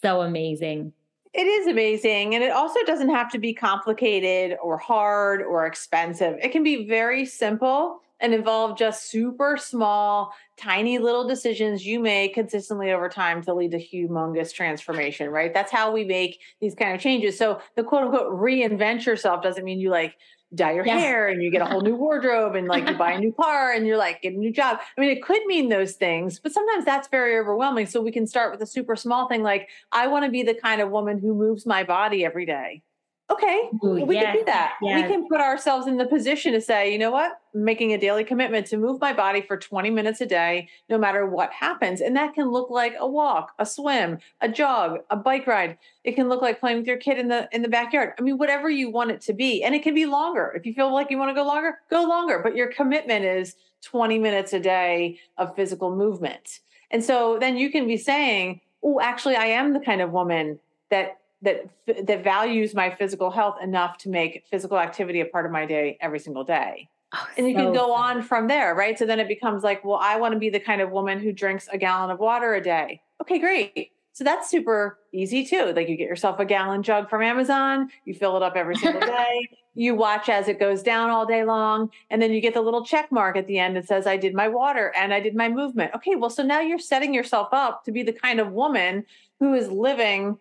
[0.00, 0.92] So amazing.
[1.34, 2.36] It is amazing.
[2.36, 6.38] And it also doesn't have to be complicated or hard or expensive.
[6.40, 12.34] It can be very simple and involve just super small, tiny little decisions you make
[12.34, 15.52] consistently over time to lead to humongous transformation, right?
[15.52, 17.38] That's how we make these kind of changes.
[17.38, 20.16] So the quote unquote reinvent yourself doesn't mean you like
[20.54, 20.98] dye your yeah.
[20.98, 23.72] hair and you get a whole new wardrobe and like you buy a new car
[23.72, 24.78] and you're like get a new job.
[24.96, 27.86] I mean, it could mean those things, but sometimes that's very overwhelming.
[27.86, 30.54] So we can start with a super small thing like I want to be the
[30.54, 32.82] kind of woman who moves my body every day
[33.28, 34.74] okay, Ooh, we yes, can do that.
[34.80, 35.02] Yes.
[35.02, 37.98] We can put ourselves in the position to say, you know what, I'm making a
[37.98, 42.00] daily commitment to move my body for 20 minutes a day, no matter what happens.
[42.00, 45.76] And that can look like a walk, a swim, a jog, a bike ride.
[46.04, 48.12] It can look like playing with your kid in the in the backyard.
[48.18, 49.64] I mean, whatever you want it to be.
[49.64, 50.52] And it can be longer.
[50.54, 52.40] If you feel like you want to go longer, go longer.
[52.42, 56.60] But your commitment is 20 minutes a day of physical movement.
[56.92, 60.60] And so then you can be saying, oh, actually, I am the kind of woman
[60.90, 65.52] that that that values my physical health enough to make physical activity a part of
[65.52, 66.88] my day every single day.
[67.14, 68.16] Oh, and you so can go fun.
[68.16, 68.98] on from there, right?
[68.98, 71.32] So then it becomes like, well, I want to be the kind of woman who
[71.32, 73.00] drinks a gallon of water a day.
[73.20, 73.92] Okay, great.
[74.12, 75.74] So that's super easy too.
[75.76, 79.02] Like you get yourself a gallon jug from Amazon, you fill it up every single
[79.02, 82.62] day, you watch as it goes down all day long, and then you get the
[82.62, 85.36] little check mark at the end that says, I did my water and I did
[85.36, 85.92] my movement.
[85.94, 89.04] Okay, well, so now you're setting yourself up to be the kind of woman
[89.38, 90.38] who is living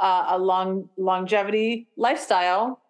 [0.00, 2.80] uh, a long longevity lifestyle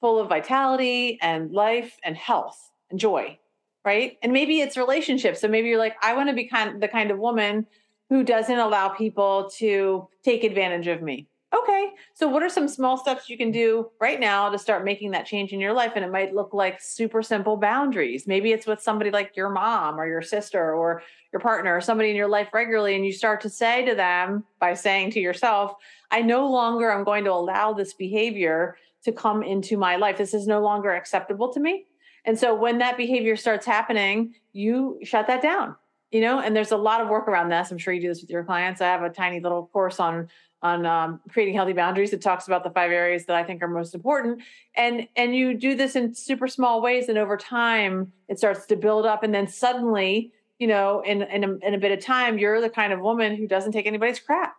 [0.00, 3.38] full of vitality and life and health and joy
[3.84, 4.18] right?
[4.22, 5.40] And maybe it's relationships.
[5.40, 7.66] So maybe you're like i want to be kind the kind of woman
[8.10, 11.26] who doesn't allow people to take advantage of me.
[11.56, 11.78] Okay
[12.18, 15.24] so what are some small steps you can do right now to start making that
[15.24, 15.92] change in your life?
[15.94, 18.26] And it might look like super simple boundaries.
[18.26, 21.02] Maybe it's with somebody like your mom or your sister or
[21.32, 24.44] your partner or somebody in your life regularly and you start to say to them
[24.58, 25.76] by saying to yourself
[26.10, 30.18] i no longer am going to allow this behavior to come into my life.
[30.18, 31.86] This is no longer acceptable to me.
[32.24, 35.76] And so when that behavior starts happening you shut that down
[36.10, 36.40] you know?
[36.40, 37.70] And there's a lot of work around this.
[37.70, 38.80] I'm sure you do this with your clients.
[38.80, 40.28] I have a tiny little course on
[40.60, 43.68] on um, creating healthy boundaries that talks about the five areas that I think are
[43.68, 44.42] most important.
[44.74, 48.76] And and you do this in super small ways, and over time it starts to
[48.76, 52.38] build up, and then suddenly, you know, in in a, in a bit of time,
[52.38, 54.56] you're the kind of woman who doesn't take anybody's crap,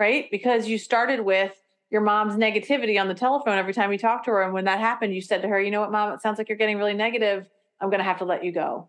[0.00, 0.28] right?
[0.30, 1.52] Because you started with
[1.90, 4.42] your mom's negativity on the telephone every time you talked to her.
[4.42, 6.48] And when that happened, you said to her, you know what, mom, it sounds like
[6.48, 7.48] you're getting really negative.
[7.80, 8.88] I'm going to have to let you go.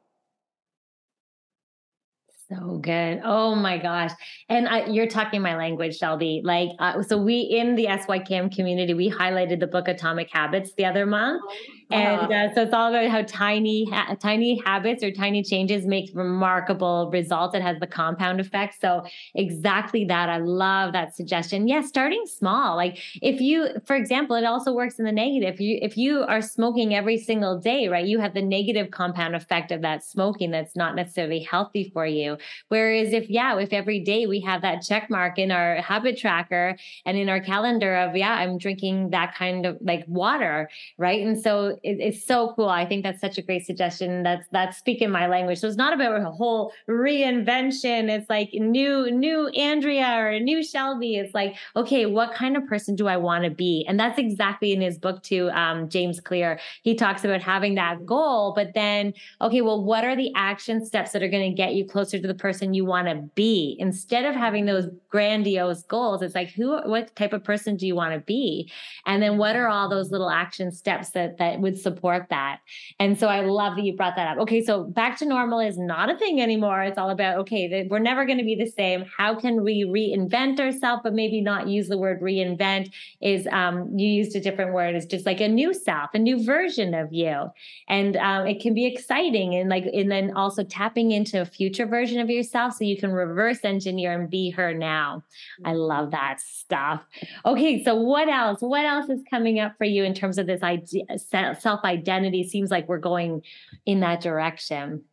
[2.52, 3.22] So good.
[3.24, 4.12] Oh my gosh.
[4.50, 6.42] And I, you're talking my language, Shelby.
[6.44, 10.84] Like, uh, so we in the SYKM community, we highlighted the book Atomic Habits the
[10.84, 11.42] other month.
[11.50, 11.58] Oh,
[11.92, 16.10] and uh, so it's all about how tiny, ha- tiny habits or tiny changes make
[16.14, 17.56] remarkable results.
[17.56, 18.80] It has the compound effect.
[18.82, 20.28] So exactly that.
[20.30, 21.70] I love that suggestion.
[21.70, 22.76] Yeah, starting small.
[22.76, 25.54] Like if you, for example, it also works in the negative.
[25.54, 29.36] If you if you are smoking every single day, right, you have the negative compound
[29.36, 32.38] effect of that smoking that's not necessarily healthy for you.
[32.70, 36.78] Whereas if yeah, if every day we have that check mark in our habit tracker
[37.06, 41.40] and in our calendar of yeah, I'm drinking that kind of like water, right, and
[41.40, 42.70] so it, it's so cool.
[42.70, 44.24] I think that's such a great suggestion.
[44.24, 45.60] That's that's speaking my language.
[45.60, 48.10] So it's not about a whole reinvention.
[48.10, 51.16] It's like new new Andrea or new Shelby.
[51.16, 53.86] It's like okay, what kind of person do I want to be?
[53.88, 55.50] And that's exactly in his book too.
[55.52, 60.16] Um, James Clear he talks about having that goal, but then okay, well, what are
[60.16, 63.08] the action steps that are going to get you closer to the person you want
[63.08, 63.76] to be?
[63.80, 67.96] Instead of having those grandiose goals, it's like who, what type of person do you
[67.96, 68.72] want to be?
[69.06, 72.60] And then what are all those little action steps that that would support that.
[73.00, 74.38] And so I love that you brought that up.
[74.44, 76.82] Okay, so back to normal is not a thing anymore.
[76.84, 79.06] It's all about, okay, we're never going to be the same.
[79.18, 82.92] How can we reinvent ourselves, but maybe not use the word reinvent?
[83.22, 86.44] Is um, you used a different word, it's just like a new self, a new
[86.44, 87.52] version of you.
[87.88, 91.86] And um, it can be exciting and like, and then also tapping into a future
[91.86, 95.24] version of yourself so you can reverse engineer and be her now.
[95.64, 95.80] I mm-hmm.
[95.80, 97.04] love that stuff.
[97.46, 98.62] Okay, so what else?
[98.62, 102.72] What else is coming up for you in terms of this idea, self identity seems
[102.72, 103.42] like we're going
[103.86, 105.04] in that direction.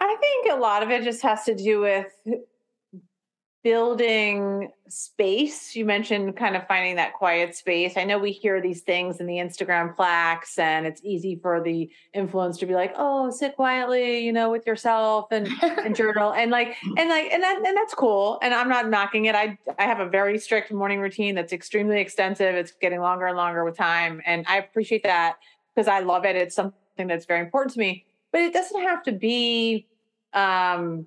[0.00, 2.06] I think a lot of it just has to do with
[3.62, 5.76] building space.
[5.76, 7.96] You mentioned kind of finding that quiet space.
[7.96, 11.88] I know we hear these things in the Instagram plaques, and it's easy for the
[12.12, 16.50] influence to be like, "Oh, sit quietly, you know, with yourself and and journal." And
[16.50, 18.38] like and like and that and that's cool.
[18.42, 19.34] And I'm not knocking it.
[19.34, 22.54] I I have a very strict morning routine that's extremely extensive.
[22.54, 25.36] It's getting longer and longer with time, and I appreciate that
[25.74, 26.34] because I love it.
[26.36, 28.04] It's something that's very important to me.
[28.32, 29.86] But it doesn't have to be
[30.34, 31.06] um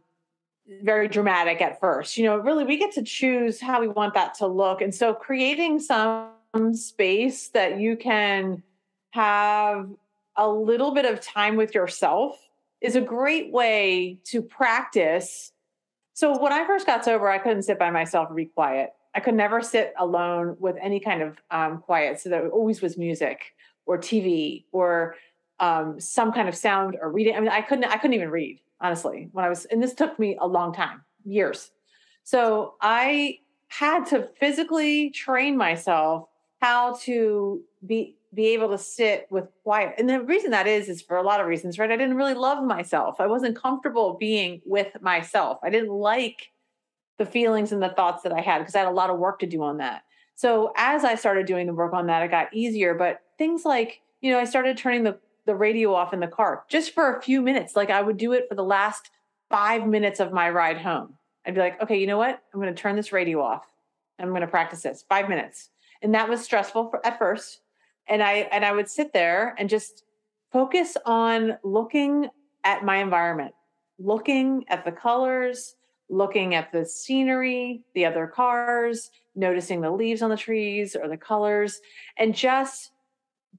[0.82, 2.18] very dramatic at first.
[2.18, 4.82] You know, really, we get to choose how we want that to look.
[4.82, 6.30] And so, creating some
[6.74, 8.64] space that you can
[9.12, 9.90] have
[10.36, 12.40] a little bit of time with yourself
[12.82, 15.52] is a great way to practice.
[16.14, 18.92] So, when I first got sober, I couldn't sit by myself and be quiet.
[19.14, 22.20] I could never sit alone with any kind of um, quiet.
[22.20, 23.54] So, there always was music
[23.86, 25.16] or TV or
[25.60, 27.36] um, some kind of sound or reading.
[27.36, 27.86] I mean, I couldn't.
[27.86, 31.02] I couldn't even read honestly, when I was, and this took me a long time,
[31.24, 31.72] years.
[32.24, 36.28] So I had to physically train myself
[36.62, 39.96] how to be be able to sit with quiet.
[39.98, 41.90] And the reason that is is for a lot of reasons, right?
[41.90, 43.16] I didn't really love myself.
[43.20, 45.60] I wasn't comfortable being with myself.
[45.64, 46.52] I didn't like
[47.18, 49.40] the feelings and the thoughts that I had because I had a lot of work
[49.40, 50.04] to do on that.
[50.36, 52.94] So as I started doing the work on that, it got easier.
[52.94, 56.64] But things like, you know, I started turning the the radio off in the car
[56.70, 57.76] just for a few minutes.
[57.76, 59.10] Like I would do it for the last
[59.50, 61.14] five minutes of my ride home.
[61.46, 62.42] I'd be like, okay, you know what?
[62.54, 63.66] I'm going to turn this radio off.
[64.20, 65.70] I'm going to practice this five minutes.
[66.02, 67.62] And that was stressful for, at first.
[68.08, 70.04] And I and I would sit there and just
[70.52, 72.30] focus on looking
[72.64, 73.54] at my environment,
[74.00, 75.76] looking at the colors,
[76.10, 81.18] looking at the scenery, the other cars, noticing the leaves on the trees or the
[81.18, 81.82] colors,
[82.18, 82.92] and just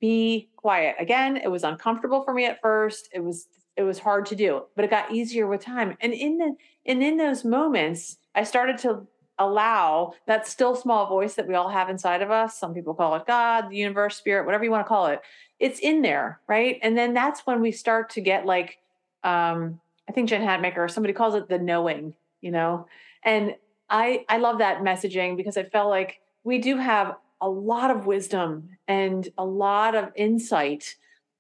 [0.01, 0.97] be quiet.
[0.99, 3.09] Again, it was uncomfortable for me at first.
[3.13, 5.97] It was it was hard to do, but it got easier with time.
[6.01, 6.55] And in the
[6.87, 9.07] and in those moments, I started to
[9.39, 12.59] allow that still small voice that we all have inside of us.
[12.59, 15.21] Some people call it God, the universe, spirit, whatever you want to call it.
[15.59, 16.79] It's in there, right?
[16.83, 18.79] And then that's when we start to get like
[19.25, 22.87] um I think Jen Hatmaker, or somebody calls it the knowing, you know.
[23.25, 23.57] And
[23.91, 28.07] I I love that messaging because I felt like we do have a lot of
[28.07, 30.97] wisdom and a lot of insight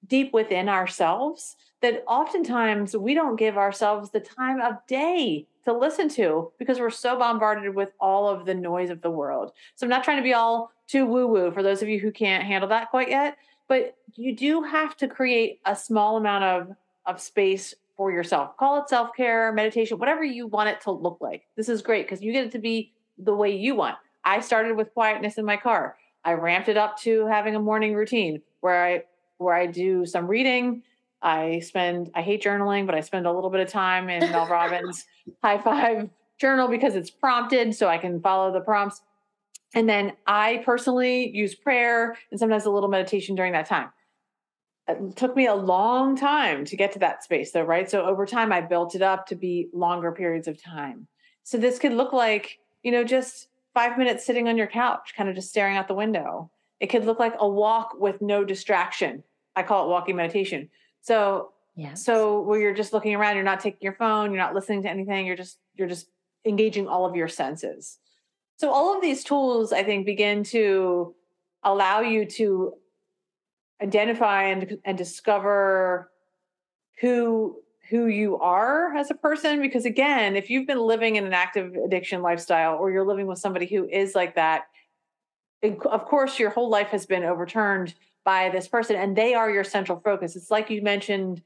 [0.06, 6.08] deep within ourselves that oftentimes we don't give ourselves the time of day to listen
[6.08, 9.52] to because we're so bombarded with all of the noise of the world.
[9.74, 12.12] So I'm not trying to be all too woo woo for those of you who
[12.12, 13.36] can't handle that quite yet,
[13.68, 18.56] but you do have to create a small amount of, of space for yourself.
[18.56, 21.46] Call it self care, meditation, whatever you want it to look like.
[21.56, 23.96] This is great because you get it to be the way you want.
[24.26, 25.96] I started with quietness in my car.
[26.24, 29.02] I ramped it up to having a morning routine where I
[29.38, 30.82] where I do some reading.
[31.22, 34.46] I spend I hate journaling, but I spend a little bit of time in Mel
[34.50, 35.06] Robbins
[35.42, 39.00] High Five journal because it's prompted so I can follow the prompts.
[39.74, 43.90] And then I personally use prayer and sometimes a little meditation during that time.
[44.88, 47.90] It took me a long time to get to that space, though, right?
[47.90, 51.08] So over time, I built it up to be longer periods of time.
[51.42, 55.28] So this could look like, you know, just five minutes sitting on your couch, kind
[55.28, 56.50] of just staring out the window.
[56.80, 59.22] It could look like a walk with no distraction.
[59.54, 60.70] I call it walking meditation.
[61.02, 61.92] So, yeah.
[61.92, 64.88] So where you're just looking around, you're not taking your phone, you're not listening to
[64.88, 66.06] anything, you're just you're just
[66.46, 67.98] engaging all of your senses.
[68.56, 71.14] So all of these tools, I think, begin to
[71.62, 72.72] allow you to
[73.82, 76.10] identify and, and discover
[77.02, 77.56] who
[77.88, 81.74] who you are as a person because again if you've been living in an active
[81.84, 84.64] addiction lifestyle or you're living with somebody who is like that
[85.62, 89.64] of course your whole life has been overturned by this person and they are your
[89.64, 91.42] central focus it's like you mentioned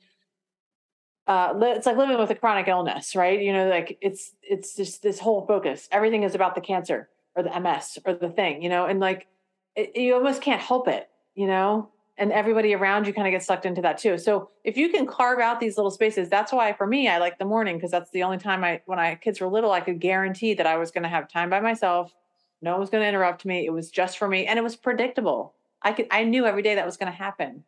[1.26, 3.41] uh, it's like living with a chronic illness, right?
[3.41, 5.88] You know, like it's it's just this whole focus.
[5.93, 9.28] Everything is about the cancer or the MS or the thing, you know, and like
[9.76, 11.91] it, you almost can't help it, you know.
[12.21, 14.18] And everybody around you kind of gets sucked into that too.
[14.18, 17.39] So if you can carve out these little spaces, that's why for me I like
[17.39, 20.01] the morning because that's the only time I when I kids were little I could
[20.01, 22.14] guarantee that I was going to have time by myself.
[22.61, 23.64] No one was going to interrupt me.
[23.64, 25.55] It was just for me, and it was predictable.
[25.83, 27.64] I could I knew every day that was going to happen.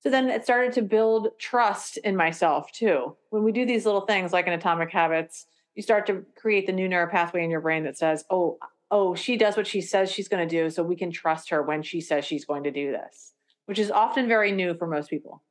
[0.00, 3.16] So then it started to build trust in myself too.
[3.30, 6.72] When we do these little things like in Atomic Habits, you start to create the
[6.72, 8.58] new neural pathway in your brain that says, "Oh,
[8.92, 11.62] oh, she does what she says she's going to do, so we can trust her
[11.62, 13.34] when she says she's going to do this."
[13.68, 15.42] Which is often very new for most people.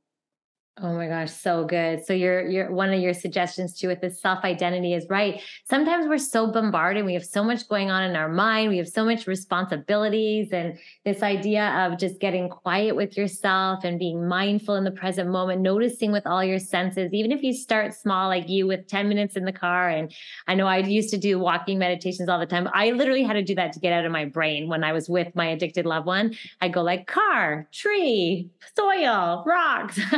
[0.80, 2.06] Oh my gosh, so good.
[2.06, 5.42] So your your one of your suggestions too with the self-identity is right.
[5.68, 8.88] Sometimes we're so bombarded, we have so much going on in our mind, we have
[8.88, 14.76] so much responsibilities and this idea of just getting quiet with yourself and being mindful
[14.76, 18.48] in the present moment, noticing with all your senses, even if you start small like
[18.48, 20.14] you with 10 minutes in the car and
[20.48, 22.70] I know I used to do walking meditations all the time.
[22.72, 25.10] I literally had to do that to get out of my brain when I was
[25.10, 26.36] with my addicted loved one.
[26.62, 30.00] I go like car, tree, soil, rocks.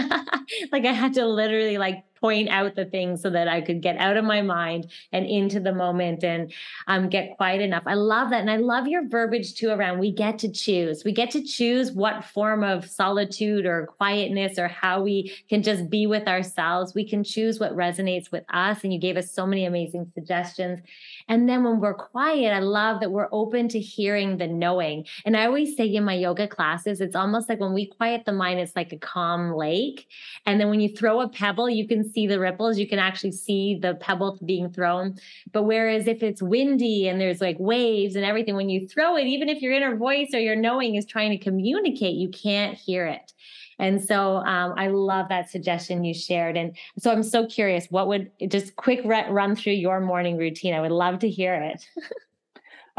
[0.72, 3.98] like I had to literally like point out the things so that I could get
[3.98, 6.52] out of my mind and into the moment and
[6.88, 7.84] um, get quiet enough.
[7.86, 8.42] I love that.
[8.42, 11.04] And I love your verbiage too around we get to choose.
[11.04, 15.90] We get to choose what form of solitude or quietness or how we can just
[15.90, 16.94] be with ourselves.
[16.94, 18.84] We can choose what resonates with us.
[18.84, 20.80] And you gave us so many amazing suggestions.
[21.28, 25.06] And then when we're quiet, I love that we're open to hearing the knowing.
[25.26, 28.32] And I always say in my yoga classes, it's almost like when we quiet the
[28.32, 30.08] mind, it's like a calm lake.
[30.46, 33.32] And then when you throw a pebble, you can see the ripples, you can actually
[33.32, 35.16] see the pebble being thrown.
[35.52, 39.26] But whereas if it's windy and there's like waves and everything, when you throw it,
[39.26, 43.06] even if your inner voice or your knowing is trying to communicate, you can't hear
[43.06, 43.34] it.
[43.80, 46.58] And so um, I love that suggestion you shared.
[46.58, 50.74] And so I'm so curious, what would just quick run through your morning routine?
[50.74, 51.86] I would love to hear it.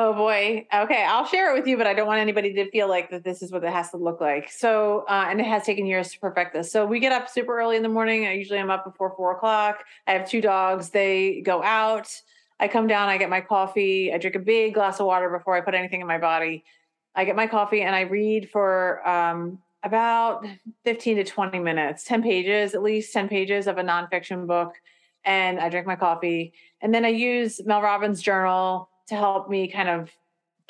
[0.03, 0.67] Oh boy.
[0.73, 3.23] Okay, I'll share it with you, but I don't want anybody to feel like that
[3.23, 4.51] this is what it has to look like.
[4.51, 6.73] So, uh, and it has taken years to perfect this.
[6.73, 8.25] So we get up super early in the morning.
[8.25, 9.85] I usually am up before four o'clock.
[10.07, 10.89] I have two dogs.
[10.89, 12.09] They go out.
[12.59, 13.11] I come down.
[13.11, 14.11] I get my coffee.
[14.11, 16.65] I drink a big glass of water before I put anything in my body.
[17.15, 20.47] I get my coffee and I read for um, about
[20.85, 24.73] 15 to 20 minutes, 10 pages, at least 10 pages of a nonfiction book.
[25.27, 26.55] And I drink my coffee.
[26.81, 30.11] And then I use Mel Robbins' journal to help me kind of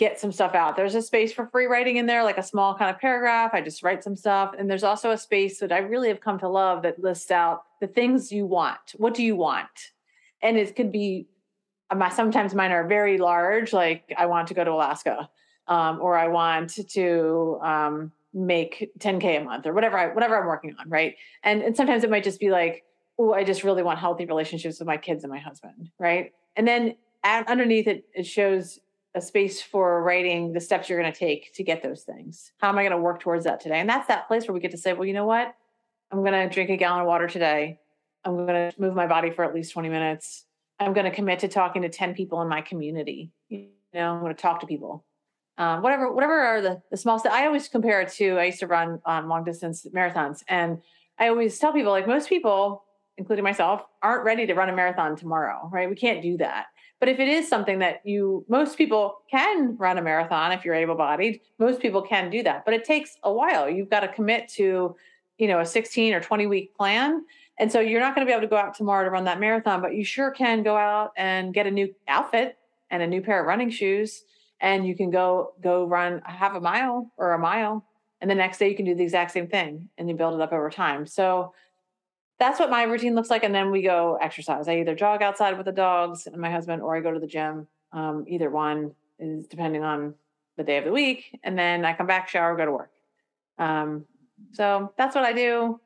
[0.00, 0.76] get some stuff out.
[0.76, 3.50] There's a space for free writing in there, like a small kind of paragraph.
[3.52, 4.54] I just write some stuff.
[4.58, 7.64] And there's also a space that I really have come to love that lists out
[7.82, 8.80] the things you want.
[8.96, 9.68] What do you want?
[10.40, 11.28] And it could be,
[11.90, 15.28] um, sometimes mine are very large, like I want to go to Alaska,
[15.68, 20.46] um, or I want to um, make 10K a month, or whatever, I, whatever I'm
[20.46, 21.16] working on, right?
[21.42, 22.84] And, and sometimes it might just be like,
[23.18, 26.32] oh, I just really want healthy relationships with my kids and my husband, right?
[26.56, 28.78] And then underneath it, it shows
[29.14, 32.52] a space for writing the steps you're going to take to get those things.
[32.58, 33.80] How am I going to work towards that today?
[33.80, 35.54] And that's that place where we get to say, well, you know what?
[36.12, 37.78] I'm going to drink a gallon of water today.
[38.24, 40.44] I'm going to move my body for at least 20 minutes.
[40.78, 43.32] I'm going to commit to talking to 10 people in my community.
[43.48, 45.04] You know, I'm going to talk to people.
[45.58, 47.34] Um, whatever, whatever are the, the small steps.
[47.34, 50.42] I always compare it to, I used to run um, long distance marathons.
[50.48, 50.80] And
[51.18, 52.84] I always tell people, like most people,
[53.18, 55.88] including myself, aren't ready to run a marathon tomorrow, right?
[55.90, 56.66] We can't do that.
[57.00, 60.74] But if it is something that you, most people can run a marathon if you're
[60.74, 62.66] able bodied, most people can do that.
[62.66, 63.68] But it takes a while.
[63.68, 64.94] You've got to commit to,
[65.38, 67.24] you know, a 16 or 20 week plan.
[67.58, 69.40] And so you're not going to be able to go out tomorrow to run that
[69.40, 72.58] marathon, but you sure can go out and get a new outfit
[72.90, 74.24] and a new pair of running shoes.
[74.60, 77.86] And you can go go run half a mile or a mile.
[78.20, 80.40] And the next day you can do the exact same thing and you build it
[80.42, 81.06] up over time.
[81.06, 81.54] So
[82.40, 83.44] that's what my routine looks like.
[83.44, 84.66] And then we go exercise.
[84.66, 87.26] I either jog outside with the dogs and my husband, or I go to the
[87.26, 87.68] gym.
[87.92, 90.14] Um, either one is depending on
[90.56, 92.90] the day of the week, and then I come back, shower, go to work.
[93.58, 94.06] Um,
[94.52, 95.80] so that's what I do.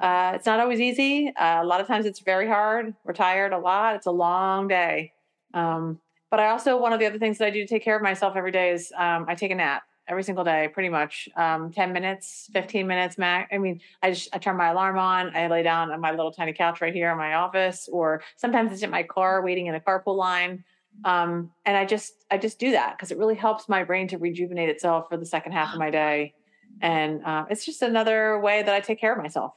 [0.00, 1.32] Uh, it's not always easy.
[1.36, 2.94] Uh, a lot of times it's very hard.
[3.04, 3.96] We're tired a lot.
[3.96, 5.12] It's a long day.
[5.54, 6.00] Um,
[6.30, 8.02] but I also, one of the other things that I do to take care of
[8.02, 11.28] myself every day is um, I take a nap every single day, pretty much.
[11.36, 13.48] Um, 10 minutes, 15 minutes max.
[13.52, 15.34] I mean, I just, I turn my alarm on.
[15.34, 18.72] I lay down on my little tiny couch right here in my office, or sometimes
[18.72, 20.64] it's in my car waiting in a carpool line.
[21.04, 24.18] Um, and I just, I just do that because it really helps my brain to
[24.18, 26.34] rejuvenate itself for the second half of my day.
[26.80, 29.54] And uh, it's just another way that I take care of myself.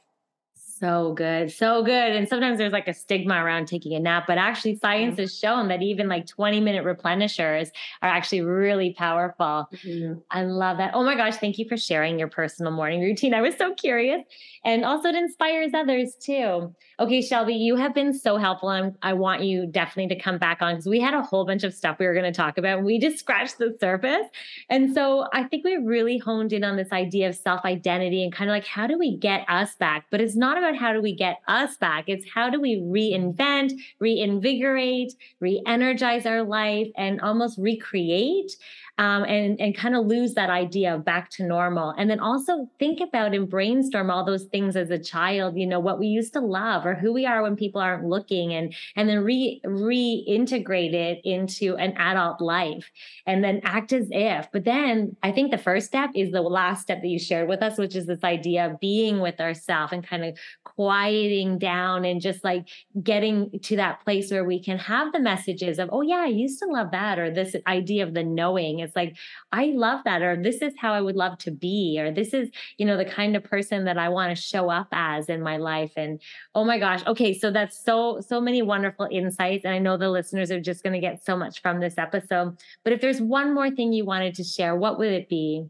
[0.78, 1.50] So good.
[1.50, 2.12] So good.
[2.12, 5.22] And sometimes there's like a stigma around taking a nap, but actually science mm-hmm.
[5.22, 7.70] has shown that even like 20 minute replenishers
[8.02, 9.68] are actually really powerful.
[9.72, 10.20] Mm-hmm.
[10.30, 10.92] I love that.
[10.94, 11.36] Oh my gosh.
[11.36, 13.34] Thank you for sharing your personal morning routine.
[13.34, 14.22] I was so curious.
[14.64, 16.74] And also it inspires others too.
[17.00, 18.70] Okay, Shelby, you have been so helpful.
[18.70, 21.64] And I want you definitely to come back on because we had a whole bunch
[21.64, 22.84] of stuff we were going to talk about.
[22.84, 24.26] We just scratched the surface.
[24.68, 28.32] And so I think we really honed in on this idea of self identity and
[28.32, 30.06] kind of like how do we get us back?
[30.10, 33.72] But it's not about how do we get us back, it's how do we reinvent,
[33.98, 38.56] reinvigorate, re energize our life, and almost recreate
[38.98, 41.94] um, and and kind of lose that idea of back to normal.
[41.96, 45.80] And then also think about and brainstorm all those things as a child you know
[45.80, 49.08] what we used to love or who we are when people aren't looking and and
[49.08, 52.90] then re reintegrate it into an adult life
[53.26, 54.48] and then act as if.
[54.52, 57.62] But then i think the first step is the last step that you shared with
[57.62, 62.20] us which is this idea of being with ourselves and kind of quieting down and
[62.20, 62.68] just like
[63.02, 66.58] getting to that place where we can have the messages of oh yeah i used
[66.58, 69.16] to love that or this idea of the knowing it's like,
[69.52, 72.50] I love that, or this is how I would love to be, or this is,
[72.78, 75.56] you know, the kind of person that I want to show up as in my
[75.58, 75.92] life.
[75.96, 76.20] And
[76.54, 77.06] oh my gosh.
[77.06, 77.38] Okay.
[77.38, 79.64] So that's so, so many wonderful insights.
[79.64, 82.56] And I know the listeners are just going to get so much from this episode.
[82.84, 85.68] But if there's one more thing you wanted to share, what would it be?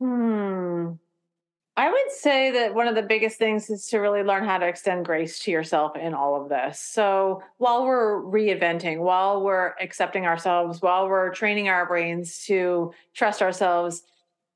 [0.00, 0.92] Hmm.
[1.76, 4.66] I would say that one of the biggest things is to really learn how to
[4.66, 6.78] extend grace to yourself in all of this.
[6.78, 13.40] So while we're reinventing, while we're accepting ourselves, while we're training our brains to trust
[13.40, 14.02] ourselves,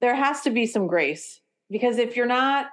[0.01, 1.41] there has to be some grace.
[1.71, 2.67] Because if you're not,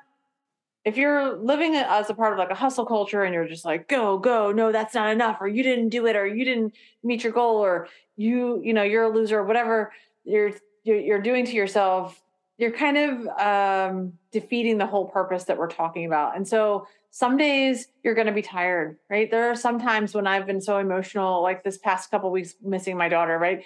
[0.83, 3.87] if you're living as a part of like a hustle culture and you're just like,
[3.87, 6.73] go, go, no, that's not enough, or you didn't do it, or you didn't
[7.03, 7.87] meet your goal, or
[8.17, 10.51] you, you know, you're a loser, or whatever you're
[10.83, 12.20] you're doing to yourself
[12.61, 16.35] you're kind of um, defeating the whole purpose that we're talking about.
[16.35, 19.31] And so some days you're going to be tired, right?
[19.31, 22.95] There are some times when I've been so emotional, like this past couple weeks missing
[22.95, 23.63] my daughter, right?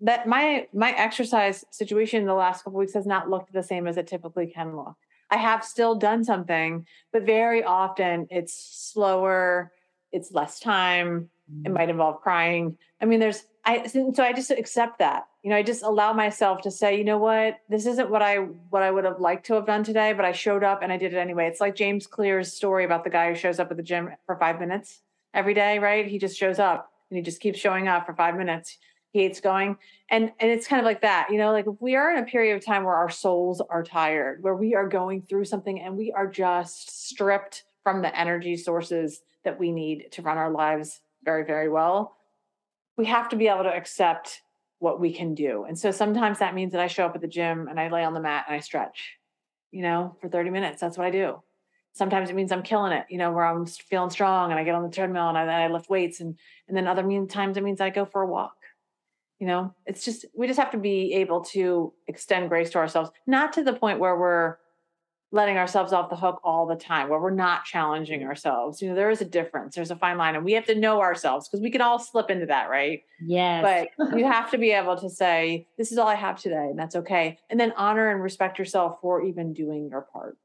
[0.00, 3.88] That my my exercise situation in the last couple weeks has not looked the same
[3.88, 4.94] as it typically can look.
[5.28, 9.72] I have still done something, but very often it's slower,
[10.12, 11.30] it's less time,
[11.64, 12.78] it might involve crying.
[13.00, 16.62] I mean, there's I so I just accept that you know, I just allow myself
[16.62, 19.54] to say, you know what, this isn't what I what I would have liked to
[19.54, 21.46] have done today, but I showed up and I did it anyway.
[21.46, 24.36] It's like James Clear's story about the guy who shows up at the gym for
[24.40, 25.02] five minutes
[25.34, 26.04] every day, right?
[26.04, 28.76] He just shows up and he just keeps showing up for five minutes.
[29.12, 29.76] He hates going.
[30.10, 32.56] And and it's kind of like that, you know, like we are in a period
[32.56, 36.10] of time where our souls are tired, where we are going through something and we
[36.10, 41.44] are just stripped from the energy sources that we need to run our lives very,
[41.44, 42.16] very well.
[42.96, 44.42] We have to be able to accept
[44.78, 45.64] what we can do.
[45.64, 48.04] And so sometimes that means that I show up at the gym and I lay
[48.04, 49.16] on the mat and I stretch,
[49.70, 50.80] you know, for 30 minutes.
[50.80, 51.42] That's what I do.
[51.92, 54.74] Sometimes it means I'm killing it, you know, where I'm feeling strong and I get
[54.74, 56.20] on the treadmill and I, I lift weights.
[56.20, 56.36] And,
[56.68, 58.54] and then other mean times it means I go for a walk.
[59.38, 63.10] You know, it's just, we just have to be able to extend grace to ourselves,
[63.26, 64.56] not to the point where we're
[65.32, 68.28] letting ourselves off the hook all the time where we're not challenging mm-hmm.
[68.28, 70.74] ourselves you know there is a difference there's a fine line and we have to
[70.74, 73.02] know ourselves because we can all slip into that right?
[73.24, 73.88] Yes.
[73.98, 76.78] But you have to be able to say this is all i have today and
[76.78, 80.36] that's okay and then honor and respect yourself for even doing your part.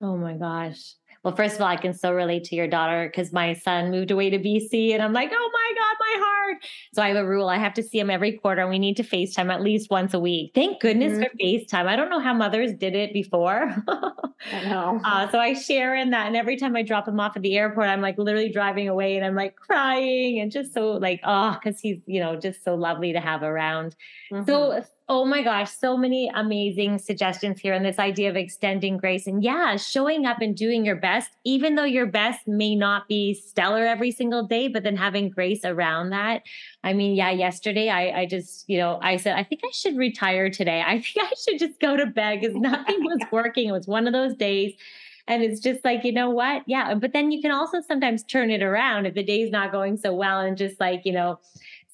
[0.00, 0.94] Oh my gosh
[1.28, 4.10] well, first of all, I can so relate to your daughter because my son moved
[4.10, 6.64] away to BC and I'm like, oh my God, my heart.
[6.94, 7.50] So I have a rule.
[7.50, 10.14] I have to see him every quarter and we need to FaceTime at least once
[10.14, 10.52] a week.
[10.54, 11.24] Thank goodness mm-hmm.
[11.24, 11.86] for FaceTime.
[11.86, 13.74] I don't know how mothers did it before.
[13.86, 15.02] I know.
[15.04, 16.28] Uh, so I share in that.
[16.28, 19.16] And every time I drop him off at the airport, I'm like literally driving away
[19.16, 22.74] and I'm like crying and just so like, oh, because he's, you know, just so
[22.74, 23.96] lovely to have around.
[24.32, 24.46] Mm-hmm.
[24.50, 27.72] So Oh my gosh, so many amazing suggestions here.
[27.72, 31.76] And this idea of extending grace and yeah, showing up and doing your best, even
[31.76, 36.10] though your best may not be stellar every single day, but then having grace around
[36.10, 36.42] that.
[36.84, 39.96] I mean, yeah, yesterday I, I just, you know, I said, I think I should
[39.96, 40.82] retire today.
[40.86, 43.68] I think I should just go to bed because nothing was working.
[43.68, 44.74] It was one of those days.
[45.26, 46.64] And it's just like, you know what?
[46.66, 46.94] Yeah.
[46.94, 50.12] But then you can also sometimes turn it around if the day's not going so
[50.12, 51.38] well and just like, you know,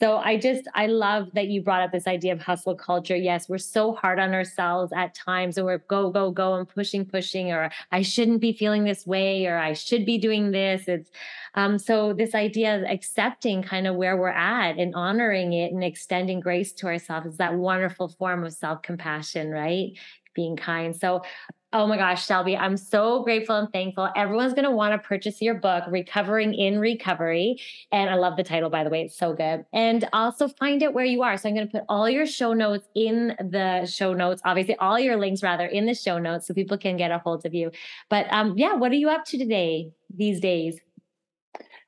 [0.01, 3.15] So I just, I love that you brought up this idea of hustle culture.
[3.15, 7.05] Yes, we're so hard on ourselves at times and we're go, go, go and pushing,
[7.05, 10.89] pushing, or I shouldn't be feeling this way, or I should be doing this.
[10.89, 11.11] It's,
[11.55, 15.85] um, so this idea of accepting kind of where we're at and honoring it and
[15.85, 19.93] extending grace to ourselves is that wonderful form of self-compassion, right?
[20.35, 20.97] Being kind.
[20.97, 21.23] So
[21.77, 24.09] Oh my gosh, Shelby, I'm so grateful and thankful.
[24.15, 27.61] Everyone's going to want to purchase your book, Recovering in Recovery.
[27.91, 29.03] And I love the title, by the way.
[29.03, 29.65] It's so good.
[29.73, 31.37] And also find out where you are.
[31.37, 35.01] So I'm going to put all your show notes in the show notes, obviously, all
[35.01, 37.73] your links rather in the show notes so people can get a hold of you.
[38.09, 40.79] But um, yeah, what are you up to today, these days?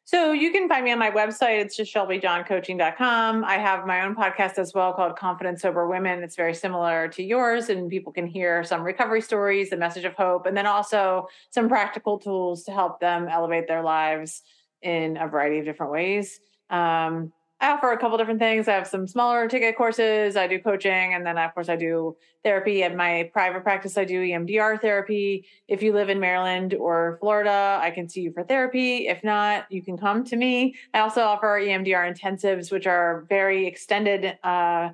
[0.07, 1.61] So you can find me on my website.
[1.61, 3.45] It's just shelbyjohncoaching.com.
[3.45, 6.23] I have my own podcast as well called Confident Sober Women.
[6.23, 10.15] It's very similar to yours, and people can hear some recovery stories, the message of
[10.15, 14.43] hope, and then also some practical tools to help them elevate their lives
[14.81, 16.39] in a variety of different ways.
[16.71, 18.69] Um, I offer a couple different things.
[18.69, 20.37] I have some smaller ticket courses.
[20.37, 23.97] I do coaching, and then of course I do therapy at my private practice.
[23.97, 25.47] I do EMDR therapy.
[25.67, 29.09] If you live in Maryland or Florida, I can see you for therapy.
[29.09, 30.75] If not, you can come to me.
[30.93, 34.91] I also offer EMDR intensives, which are very extended uh,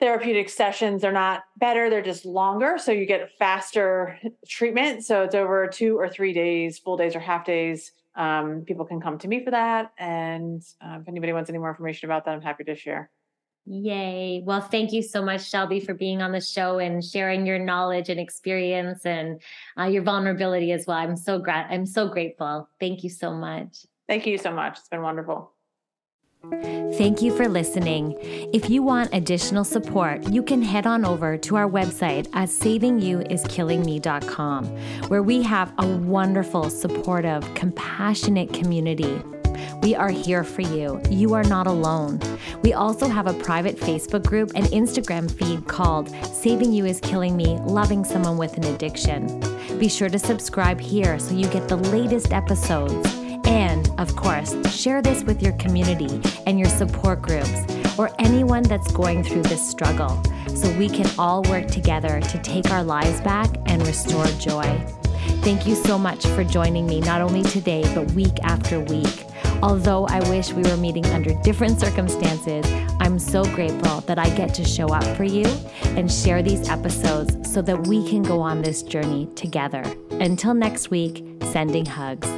[0.00, 1.02] therapeutic sessions.
[1.02, 5.04] They're not better; they're just longer, so you get faster treatment.
[5.04, 9.00] So it's over two or three days, full days or half days um, people can
[9.00, 9.92] come to me for that.
[9.98, 13.10] And uh, if anybody wants any more information about that, I'm happy to share.
[13.64, 14.42] Yay.
[14.44, 18.08] Well, thank you so much, Shelby, for being on the show and sharing your knowledge
[18.08, 19.40] and experience and
[19.78, 20.96] uh, your vulnerability as well.
[20.96, 22.68] I'm so gra- I'm so grateful.
[22.80, 23.86] Thank you so much.
[24.08, 24.78] Thank you so much.
[24.78, 25.52] It's been wonderful.
[26.50, 28.16] Thank you for listening.
[28.52, 34.66] If you want additional support, you can head on over to our website at savingyouiskillingme.com,
[35.08, 39.22] where we have a wonderful, supportive, compassionate community.
[39.82, 41.00] We are here for you.
[41.10, 42.18] You are not alone.
[42.62, 47.36] We also have a private Facebook group and Instagram feed called Saving You is Killing
[47.36, 49.40] Me Loving Someone with an Addiction.
[49.78, 53.21] Be sure to subscribe here so you get the latest episodes.
[53.44, 57.50] And, of course, share this with your community and your support groups
[57.98, 62.70] or anyone that's going through this struggle so we can all work together to take
[62.70, 64.84] our lives back and restore joy.
[65.42, 69.26] Thank you so much for joining me, not only today, but week after week.
[69.62, 72.64] Although I wish we were meeting under different circumstances,
[73.00, 75.46] I'm so grateful that I get to show up for you
[75.96, 79.82] and share these episodes so that we can go on this journey together.
[80.10, 82.28] Until next week, sending hugs.